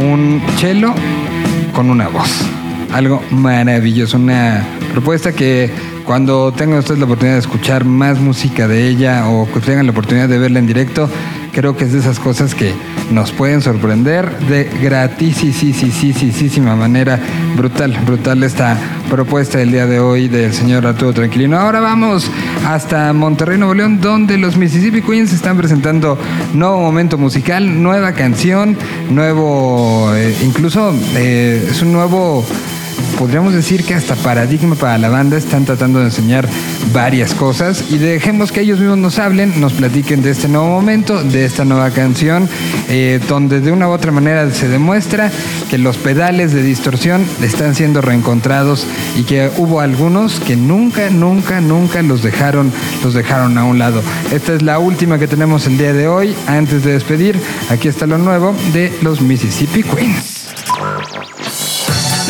un 0.01 0.43
cello 0.57 0.95
con 1.75 1.91
una 1.91 2.09
voz. 2.09 2.31
Algo 2.95 3.23
maravilloso, 3.31 4.17
una 4.17 4.67
propuesta 4.93 5.33
que 5.33 5.71
cuando 6.07 6.51
tengan 6.53 6.79
ustedes 6.79 6.99
la 6.99 7.05
oportunidad 7.05 7.35
de 7.35 7.41
escuchar 7.41 7.85
más 7.85 8.19
música 8.19 8.69
de 8.69 8.89
ella 8.89 9.29
o 9.29 9.53
que 9.53 9.61
tengan 9.61 9.85
la 9.85 9.93
oportunidad 9.93 10.31
de 10.31 10.39
verla 10.39 10.61
en 10.61 10.67
directo, 10.67 11.11
creo 11.53 11.77
que 11.77 11.85
es 11.85 11.93
de 11.93 11.99
esas 11.99 12.19
cosas 12.19 12.55
que 12.55 12.75
nos 13.11 13.33
pueden 13.33 13.63
sorprender 13.63 14.31
de 14.41 14.65
gratisísima 14.81 16.77
manera. 16.77 17.21
Brutal, 17.57 17.99
brutal 18.07 18.43
esta 18.43 18.77
propuesta 19.11 19.59
del 19.59 19.73
día 19.73 19.87
de 19.87 20.01
hoy 20.01 20.29
del 20.29 20.53
señor 20.53 20.87
Arturo 20.87 21.13
Tranquilino. 21.13 21.59
Ahora 21.59 21.81
vamos 21.81 22.31
hasta 22.67 23.13
Monterrey, 23.13 23.59
Nuevo 23.59 23.75
León, 23.75 24.01
donde 24.01 24.39
los 24.39 24.57
Mississippi 24.57 25.03
Queens 25.03 25.33
están 25.33 25.57
presentando 25.57 26.19
nuevo 26.55 26.81
momento 26.81 27.19
musical, 27.19 27.83
nueva 27.83 28.13
canción, 28.13 28.77
nuevo, 29.11 30.15
eh, 30.15 30.37
incluso 30.43 30.95
eh, 31.17 31.69
es 31.71 31.83
un 31.83 31.93
nuevo 31.93 32.45
podríamos 33.19 33.53
decir 33.53 33.85
que 33.85 33.95
hasta 33.95 34.15
paradigma 34.17 34.75
para 34.75 34.99
la 34.99 35.09
banda 35.09 35.37
están 35.37 35.65
tratando 35.65 35.99
de 35.99 36.07
enseñar 36.07 36.49
varias 36.93 37.35
cosas 37.35 37.85
y 37.91 37.99
dejemos 37.99 38.53
que 38.53 38.63
ellos 38.63 38.79
mismos 38.79 38.99
nos 38.99 39.19
hablen, 39.19 39.61
nos 39.61 39.73
platiquen 39.73 40.23
de 40.23 40.31
este 40.31 40.49
nuevo 40.49 40.69
momento, 40.69 41.23
de 41.23 41.45
esta 41.45 41.65
nueva 41.65 41.91
canción, 41.91 42.49
eh, 42.89 43.21
donde 43.29 43.61
de 43.61 43.73
una 43.73 43.89
u 43.89 43.93
otra 43.93 44.13
manera 44.13 44.51
se 44.51 44.69
demuestra 44.69 45.31
que 45.69 45.79
los 45.79 45.97
pedales 45.97 46.53
de 46.53 46.63
distorsión 46.63 47.25
están 47.43 47.75
siendo 47.75 48.01
reencontrados 48.01 48.87
y 49.17 49.25
que 49.25 49.51
hubo 49.57 49.81
algunos 49.81 50.41
que 50.41 50.57
nunca, 50.57 51.11
nunca, 51.11 51.61
nunca 51.61 52.03
los 52.03 52.23
dejaron, 52.23 52.73
los 53.03 53.15
dejaron 53.15 53.59
a 53.59 53.65
un 53.65 53.79
lado. 53.79 54.03
Esta 54.33 54.55
es 54.55 54.63
la 54.63 54.79
última 54.79 55.19
que 55.19 55.29
tenemos 55.29 55.67
el 55.67 55.79
día 55.79 55.93
de 55.93 56.09
hoy. 56.09 56.35
Antes 56.47 56.85
de 56.85 56.93
despedir, 56.93 57.39
aquí 57.69 57.89
está 57.89 58.07
lo 58.07 58.19
nuevo 58.19 58.55
de 58.73 58.93
los 59.03 59.21
Mississippi 59.21 59.83
Queens. 59.83 60.40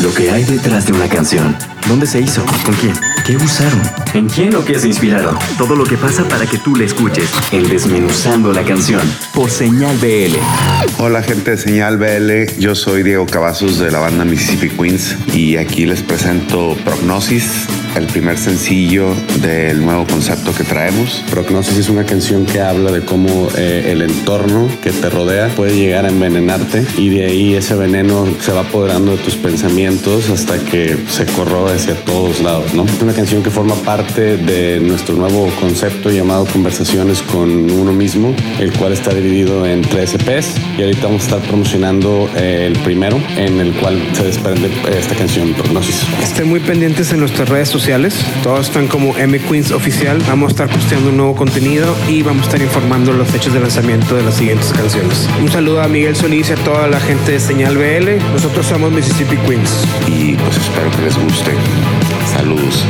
Lo 0.01 0.11
que 0.11 0.31
hay 0.31 0.43
detrás 0.43 0.87
de 0.87 0.93
una 0.93 1.07
canción. 1.07 1.55
¿Dónde 1.87 2.07
se 2.07 2.19
hizo? 2.19 2.43
¿Con 2.65 2.73
quién? 2.75 3.10
¿Qué 3.31 3.37
usaron? 3.37 3.81
¿En 4.13 4.27
quién 4.27 4.53
o 4.55 4.65
qué 4.65 4.77
se 4.77 4.89
inspiraron? 4.89 5.37
Todo 5.57 5.77
lo 5.77 5.85
que 5.85 5.95
pasa 5.95 6.27
para 6.27 6.45
que 6.45 6.57
tú 6.57 6.75
la 6.75 6.83
escuches. 6.83 7.31
En 7.53 7.65
Desmenuzando 7.69 8.51
la 8.51 8.61
canción. 8.63 8.99
Por 9.33 9.49
Señal 9.49 9.95
BL. 9.99 10.35
Hola 10.97 11.23
gente 11.23 11.51
de 11.51 11.57
Señal 11.57 11.97
BL, 11.97 12.59
yo 12.59 12.75
soy 12.75 13.03
Diego 13.03 13.25
Cavazos 13.25 13.79
de 13.79 13.89
la 13.89 13.99
banda 13.99 14.25
Mississippi 14.25 14.69
Queens 14.69 15.15
y 15.33 15.55
aquí 15.55 15.85
les 15.85 16.01
presento 16.01 16.75
Prognosis, 16.83 17.67
el 17.95 18.05
primer 18.07 18.37
sencillo 18.37 19.15
del 19.41 19.83
nuevo 19.85 20.05
concepto 20.05 20.53
que 20.53 20.65
traemos. 20.65 21.23
Prognosis 21.31 21.77
es 21.77 21.87
una 21.87 22.05
canción 22.05 22.45
que 22.45 22.59
habla 22.59 22.91
de 22.91 23.01
cómo 23.05 23.47
eh, 23.55 23.91
el 23.91 24.01
entorno 24.01 24.67
que 24.83 24.91
te 24.91 25.09
rodea 25.09 25.47
puede 25.55 25.75
llegar 25.77 26.05
a 26.05 26.09
envenenarte 26.09 26.85
y 26.97 27.09
de 27.09 27.25
ahí 27.25 27.55
ese 27.55 27.75
veneno 27.75 28.27
se 28.41 28.51
va 28.51 28.61
apoderando 28.61 29.15
de 29.15 29.23
tus 29.23 29.35
pensamientos 29.35 30.29
hasta 30.29 30.59
que 30.59 30.97
se 31.09 31.25
corroe 31.27 31.73
hacia 31.73 31.95
todos 32.03 32.41
lados, 32.41 32.73
¿no? 32.73 32.85
Una 33.01 33.13
canción 33.21 33.43
que 33.43 33.51
forma 33.51 33.75
parte 33.75 34.35
de 34.35 34.79
nuestro 34.79 35.15
nuevo 35.15 35.47
concepto 35.59 36.09
llamado 36.09 36.47
Conversaciones 36.47 37.21
con 37.21 37.69
uno 37.69 37.93
mismo, 37.93 38.33
el 38.59 38.73
cual 38.73 38.93
está 38.93 39.13
dividido 39.13 39.63
en 39.63 39.83
tres 39.83 40.15
EPs 40.15 40.55
y 40.75 40.81
ahorita 40.81 41.03
vamos 41.03 41.21
a 41.21 41.25
estar 41.25 41.41
promocionando 41.41 42.27
eh, 42.35 42.65
el 42.65 42.79
primero 42.79 43.21
en 43.37 43.59
el 43.59 43.73
cual 43.73 44.01
se 44.13 44.23
desprende 44.23 44.69
eh, 44.69 44.97
esta 44.97 45.13
canción 45.13 45.53
Prognosis. 45.53 46.03
Estén 46.23 46.49
muy 46.49 46.61
pendientes 46.61 47.11
en 47.11 47.19
nuestras 47.19 47.47
redes 47.47 47.69
sociales. 47.69 48.15
Todos 48.41 48.69
están 48.69 48.87
como 48.87 49.15
M 49.15 49.37
Queens 49.37 49.69
Oficial. 49.69 50.17
Vamos 50.27 50.47
a 50.47 50.51
estar 50.53 50.69
posteando 50.69 51.09
un 51.11 51.17
nuevo 51.17 51.35
contenido 51.35 51.93
y 52.09 52.23
vamos 52.23 52.41
a 52.41 52.45
estar 52.45 52.61
informando 52.63 53.13
los 53.13 53.27
fechas 53.27 53.53
de 53.53 53.59
lanzamiento 53.59 54.15
de 54.15 54.23
las 54.23 54.33
siguientes 54.33 54.73
canciones. 54.73 55.29
Un 55.39 55.51
saludo 55.51 55.83
a 55.83 55.87
Miguel 55.87 56.15
Solís 56.15 56.49
y 56.49 56.53
a 56.53 56.55
toda 56.55 56.87
la 56.87 56.99
gente 56.99 57.33
de 57.33 57.39
Señal 57.39 57.77
BL. 57.77 58.17
Nosotros 58.33 58.65
somos 58.65 58.91
Mississippi 58.91 59.37
Queens. 59.37 59.85
Y 60.07 60.33
pues 60.37 60.57
espero 60.57 60.89
que 60.89 61.01
les 61.03 61.15
guste. 61.19 61.51
Saludos. 62.35 62.83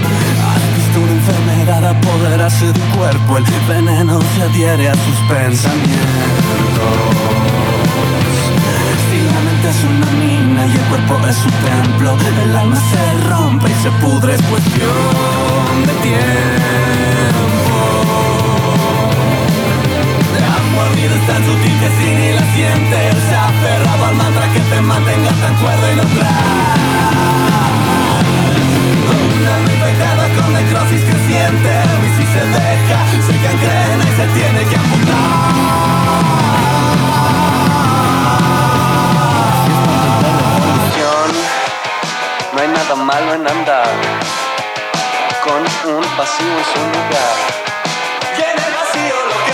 Una 2.14 2.28
enfermedad 2.28 2.42
apodera 2.46 2.50
su 2.50 2.74
cuerpo, 2.98 3.38
el 3.38 3.46
veneno 3.68 4.20
se 4.36 4.44
adhiere 4.44 4.90
a 4.90 4.94
sus 4.94 5.16
pensamientos. 5.30 6.02
Si 9.10 9.18
la 9.22 9.40
mente 9.42 9.70
es 9.70 9.84
una 9.84 10.12
mina 10.12 10.66
y 10.68 10.72
el 10.72 10.82
cuerpo 10.90 11.20
es 11.28 11.36
su 11.36 11.50
templo, 11.50 12.18
el 12.44 12.56
alma 12.56 12.76
se 12.76 13.14
rompe 13.30 13.70
y 13.70 13.74
se 13.84 13.92
pudre, 14.04 14.36
es 14.36 14.42
cuestión 14.42 15.86
de 15.86 15.94
tiempo. 16.02 16.22
La 20.40 20.56
mordida 20.76 21.16
es 21.16 21.28
tan 21.28 21.42
sutil 21.46 21.76
que 21.80 21.90
si 21.98 22.08
ni 22.16 22.30
la 22.34 22.46
sientes, 22.54 23.16
se 23.30 23.36
ha 23.36 23.46
aferrado 23.48 24.06
al 24.06 24.16
mantra 24.16 24.52
que 24.54 24.60
te 24.60 24.82
mantenga 24.82 25.32
tan 25.32 25.56
cuerdo 25.56 25.92
y 25.92 25.96
neutral. 25.96 28.01
Necrosis 30.64 31.02
creciente 31.02 31.72
Y 32.06 32.10
si 32.18 32.26
se 32.34 32.44
deja, 32.46 33.00
se 33.12 33.18
y 33.18 34.12
se 34.16 34.26
tiene 34.36 34.62
que 34.70 34.78
No 42.54 42.62
hay 42.62 42.68
nada 42.68 42.96
malo 42.96 43.34
en 43.34 43.48
andar 43.48 43.88
con 45.44 45.62
un 45.96 46.06
vacío 46.18 46.58
en 46.58 46.66
su 46.66 46.80
lugar. 46.94 47.36
El 48.38 48.60
vacío 48.76 49.16
lo 49.30 49.38
que 49.46 49.54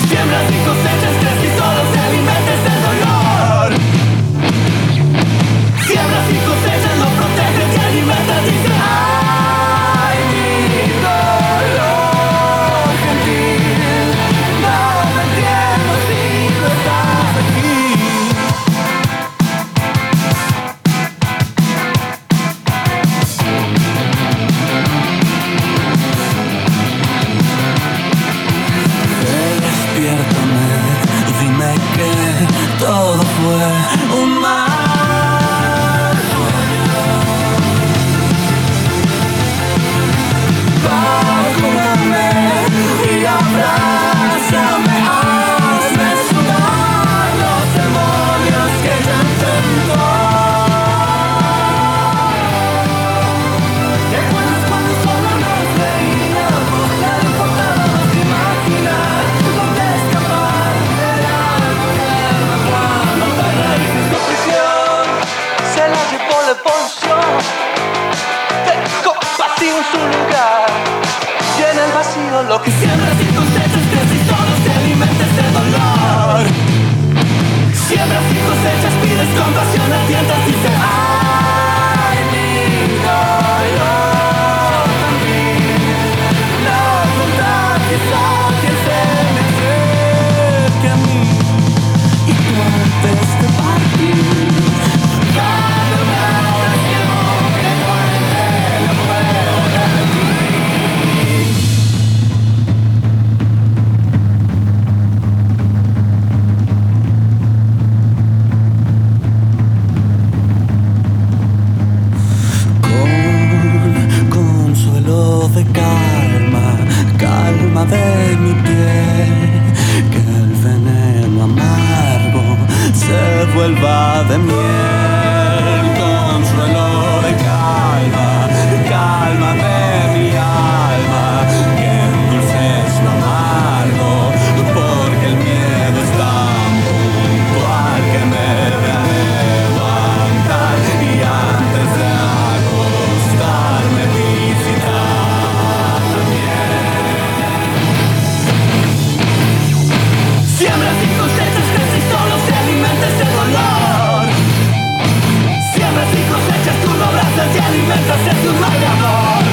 y 157.57 157.59
alimentas 157.59 158.19
ese 158.31 158.53
mal 158.59 158.79
de 158.79 158.85
amor. 158.85 159.43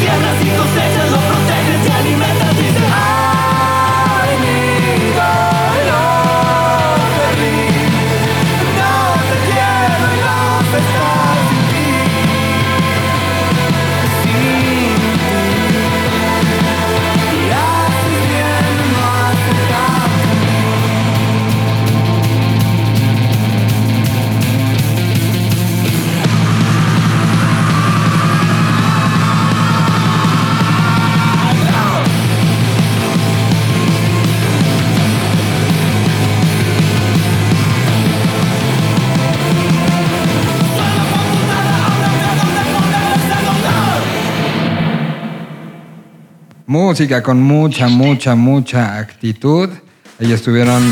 Siembras 0.00 0.44
y 0.44 0.48
cosechas 0.50 1.10
lo 1.10 1.33
Música 46.74 47.22
con 47.22 47.40
mucha, 47.40 47.86
mucha, 47.86 48.34
mucha 48.34 48.98
actitud. 48.98 49.68
Ahí 50.18 50.32
estuvieron 50.32 50.82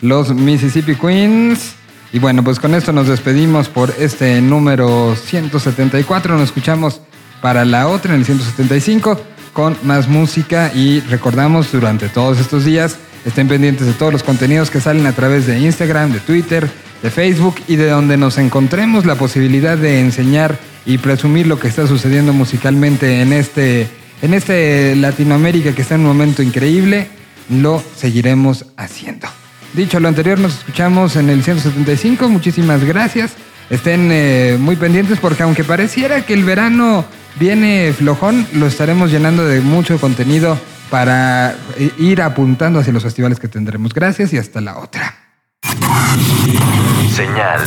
los 0.00 0.32
Mississippi 0.34 0.94
Queens. 0.94 1.74
Y 2.10 2.18
bueno, 2.18 2.42
pues 2.42 2.58
con 2.58 2.74
esto 2.74 2.90
nos 2.90 3.06
despedimos 3.06 3.68
por 3.68 3.92
este 3.98 4.40
número 4.40 5.14
174. 5.14 6.38
Nos 6.38 6.44
escuchamos 6.44 7.02
para 7.42 7.66
la 7.66 7.86
otra 7.86 8.14
en 8.14 8.20
el 8.20 8.24
175 8.24 9.20
con 9.52 9.76
más 9.82 10.08
música 10.08 10.72
y 10.74 11.00
recordamos 11.00 11.70
durante 11.70 12.08
todos 12.08 12.38
estos 12.38 12.64
días 12.64 12.96
estén 13.26 13.46
pendientes 13.46 13.86
de 13.86 13.92
todos 13.92 14.14
los 14.14 14.22
contenidos 14.22 14.70
que 14.70 14.80
salen 14.80 15.06
a 15.06 15.12
través 15.12 15.46
de 15.46 15.58
Instagram, 15.58 16.14
de 16.14 16.20
Twitter, 16.20 16.66
de 17.02 17.10
Facebook 17.10 17.56
y 17.68 17.76
de 17.76 17.90
donde 17.90 18.16
nos 18.16 18.38
encontremos 18.38 19.04
la 19.04 19.16
posibilidad 19.16 19.76
de 19.76 20.00
enseñar 20.00 20.58
y 20.86 20.96
presumir 20.96 21.46
lo 21.46 21.58
que 21.58 21.68
está 21.68 21.86
sucediendo 21.86 22.32
musicalmente 22.32 23.20
en 23.20 23.34
este 23.34 23.86
en 24.22 24.34
este 24.34 24.96
Latinoamérica 24.96 25.72
que 25.72 25.82
está 25.82 25.94
en 25.94 26.02
un 26.02 26.08
momento 26.08 26.42
increíble, 26.42 27.08
lo 27.48 27.82
seguiremos 27.96 28.66
haciendo. 28.76 29.28
Dicho 29.72 30.00
lo 30.00 30.08
anterior, 30.08 30.38
nos 30.38 30.58
escuchamos 30.58 31.16
en 31.16 31.28
el 31.28 31.42
175. 31.42 32.28
Muchísimas 32.28 32.84
gracias. 32.84 33.32
Estén 33.68 34.10
eh, 34.12 34.56
muy 34.58 34.76
pendientes 34.76 35.18
porque 35.18 35.42
aunque 35.42 35.64
pareciera 35.64 36.24
que 36.24 36.34
el 36.34 36.44
verano 36.44 37.04
viene 37.38 37.92
flojón, 37.92 38.46
lo 38.54 38.66
estaremos 38.66 39.10
llenando 39.10 39.44
de 39.44 39.60
mucho 39.60 39.98
contenido 39.98 40.58
para 40.88 41.56
eh, 41.76 41.90
ir 41.98 42.22
apuntando 42.22 42.78
hacia 42.78 42.92
los 42.92 43.02
festivales 43.02 43.40
que 43.40 43.48
tendremos. 43.48 43.92
Gracias 43.92 44.32
y 44.32 44.38
hasta 44.38 44.60
la 44.60 44.78
otra. 44.78 45.14
Señal 47.14 47.60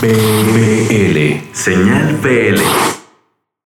BL. 0.00 1.54
Señal 1.54 2.16
BL. 2.22 2.99